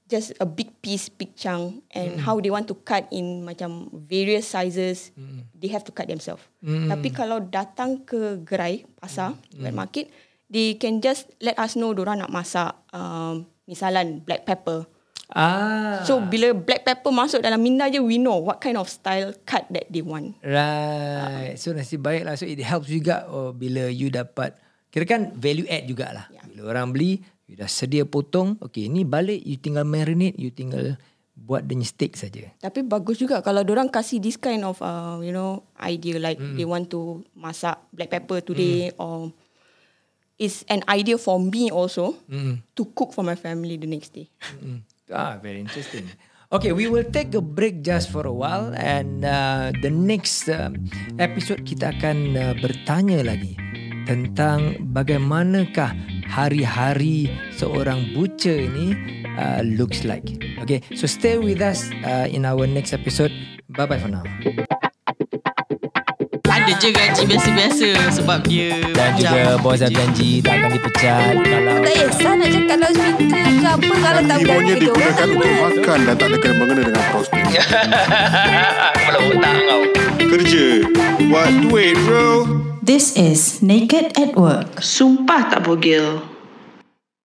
Just 0.07 0.33
a 0.39 0.47
big 0.47 0.71
piece, 0.79 1.11
big 1.11 1.35
chunk, 1.35 1.83
and 1.91 2.15
Hmm. 2.15 2.23
how 2.23 2.39
they 2.39 2.47
want 2.47 2.65
to 2.71 2.79
cut 2.81 3.11
in 3.11 3.43
macam 3.43 3.91
various 3.91 4.47
sizes, 4.47 5.11
they 5.53 5.67
have 5.69 5.83
to 5.83 5.91
cut 5.91 6.07
themselves. 6.07 6.41
Hmm. 6.63 6.87
Tapi 6.87 7.11
kalau 7.11 7.43
datang 7.43 8.07
ke 8.07 8.39
gerai 8.41 8.87
pasar, 8.97 9.35
wet 9.59 9.75
market, 9.75 10.07
they 10.47 10.79
can 10.79 10.97
just 10.97 11.27
let 11.43 11.59
us 11.59 11.75
know 11.75 11.91
orang 11.93 12.23
nak 12.25 12.31
masak 12.33 12.71
um, 12.89 13.43
misalan 13.67 14.23
black 14.23 14.47
pepper. 14.47 14.87
Ah. 15.33 16.01
So 16.05 16.21
bila 16.21 16.53
black 16.53 16.85
pepper 16.85 17.13
masuk 17.13 17.41
dalam 17.41 17.61
minda 17.61 17.89
je, 17.89 18.01
we 18.01 18.17
know 18.17 18.41
what 18.41 18.61
kind 18.61 18.77
of 18.77 18.89
style 18.89 19.33
cut 19.45 19.65
that 19.73 19.89
they 19.89 20.01
want. 20.01 20.37
Right. 20.41 21.57
So 21.57 21.73
nasib 21.73 22.05
baik 22.05 22.25
lah. 22.25 22.35
So 22.37 22.49
it 22.49 22.61
helps 22.61 22.89
juga 22.89 23.29
oh, 23.29 23.53
bila 23.53 23.89
you 23.89 24.09
dapat. 24.09 24.57
Kira 24.89 25.05
kan 25.05 25.37
value 25.37 25.69
add 25.69 25.85
jugalah. 25.85 26.25
Ya. 26.33 26.41
Bila 26.49 26.73
orang 26.73 26.89
beli, 26.89 27.21
you 27.45 27.53
dah 27.53 27.69
sedia 27.69 28.05
potong. 28.05 28.57
Okay, 28.57 28.89
ni 28.89 29.05
balik 29.05 29.41
you 29.45 29.57
tinggal 29.61 29.85
marinate, 29.85 30.37
you 30.37 30.49
tinggal 30.49 30.97
buat 31.39 31.63
dia 31.63 31.77
punya 31.79 31.87
steak 31.87 32.13
saja. 32.19 32.51
Tapi 32.59 32.83
bagus 32.83 33.15
juga 33.15 33.39
kalau 33.39 33.63
orang 33.63 33.87
kasih 33.87 34.19
this 34.19 34.35
kind 34.35 34.67
of 34.67 34.75
uh, 34.83 35.23
you 35.23 35.31
know 35.31 35.63
idea 35.79 36.19
like 36.19 36.35
they 36.59 36.67
want 36.67 36.91
to 36.91 37.23
masak 37.31 37.79
black 37.95 38.11
pepper 38.11 38.43
today 38.43 38.91
or 38.99 39.31
it's 40.35 40.67
an 40.67 40.83
idea 40.91 41.15
for 41.15 41.39
me 41.39 41.71
also 41.71 42.15
to 42.75 42.83
cook 42.91 43.15
for 43.15 43.23
my 43.23 43.39
family 43.39 43.79
the 43.79 43.87
next 43.87 44.11
day. 44.11 44.27
Mm. 44.59 44.83
Ah, 45.09 45.41
very 45.41 45.59
interesting. 45.59 46.05
Okay, 46.49 46.73
we 46.73 46.89
will 46.89 47.05
take 47.05 47.33
a 47.37 47.41
break 47.41 47.85
just 47.85 48.09
for 48.09 48.25
a 48.25 48.33
while 48.33 48.73
and 48.73 49.21
uh, 49.21 49.69
the 49.85 49.89
next 49.89 50.49
uh, 50.49 50.73
episode 51.21 51.61
kita 51.61 51.93
akan 51.93 52.33
uh, 52.33 52.53
bertanya 52.57 53.21
lagi 53.21 53.53
tentang 54.09 54.89
bagaimanakah 54.89 55.93
hari-hari 56.25 57.29
seorang 57.53 58.17
butcher 58.17 58.57
ini 58.57 58.97
uh, 59.37 59.61
looks 59.61 60.01
like. 60.01 60.25
Okay, 60.61 60.81
so 60.97 61.05
stay 61.05 61.37
with 61.37 61.61
us 61.61 61.93
uh, 62.01 62.25
in 62.25 62.49
our 62.49 62.65
next 62.65 62.97
episode. 62.97 63.33
Bye 63.69 63.85
bye 63.85 64.01
for 64.01 64.09
now. 64.09 64.25
Je 66.77 66.93
gaji 66.93 67.23
biasa-biasa 67.25 67.89
sebab 68.13 68.45
dia 68.45 68.77
Dan 68.93 69.17
juga 69.17 69.57
bos 69.57 69.81
dah 69.81 69.89
janji 69.89 70.37
tak 70.45 70.61
akan 70.61 70.69
dipecat 70.77 71.33
kalau 71.41 71.75
Tak 71.81 71.93
kisah 71.97 72.33
nak 72.37 72.47
cakap 72.53 72.77
kalau 72.77 72.89
speaker 72.93 73.41
ke 73.49 73.65
apa 73.65 73.93
Kalau 73.97 74.21
tak 74.21 74.37
Ibunya 74.37 74.53
berani 74.53 74.73
digunakan 74.77 75.27
untuk 75.33 75.53
makan 75.57 75.99
dan 76.05 76.15
tak 76.15 76.27
ada 76.29 76.37
kena 76.37 76.53
mengena 76.61 76.81
dengan 76.85 77.03
prospek. 77.09 77.43
Kepala 78.99 79.19
otak 79.25 79.55
kau 79.65 79.83
Kerja. 80.29 80.67
Buat 81.25 81.51
duit 81.65 81.95
bro. 82.05 82.27
This 82.85 83.17
is 83.17 83.65
Naked 83.65 84.13
at 84.13 84.37
Work. 84.37 84.81
Sumpah 84.81 85.49
tak 85.49 85.65
bogel. 85.65 86.21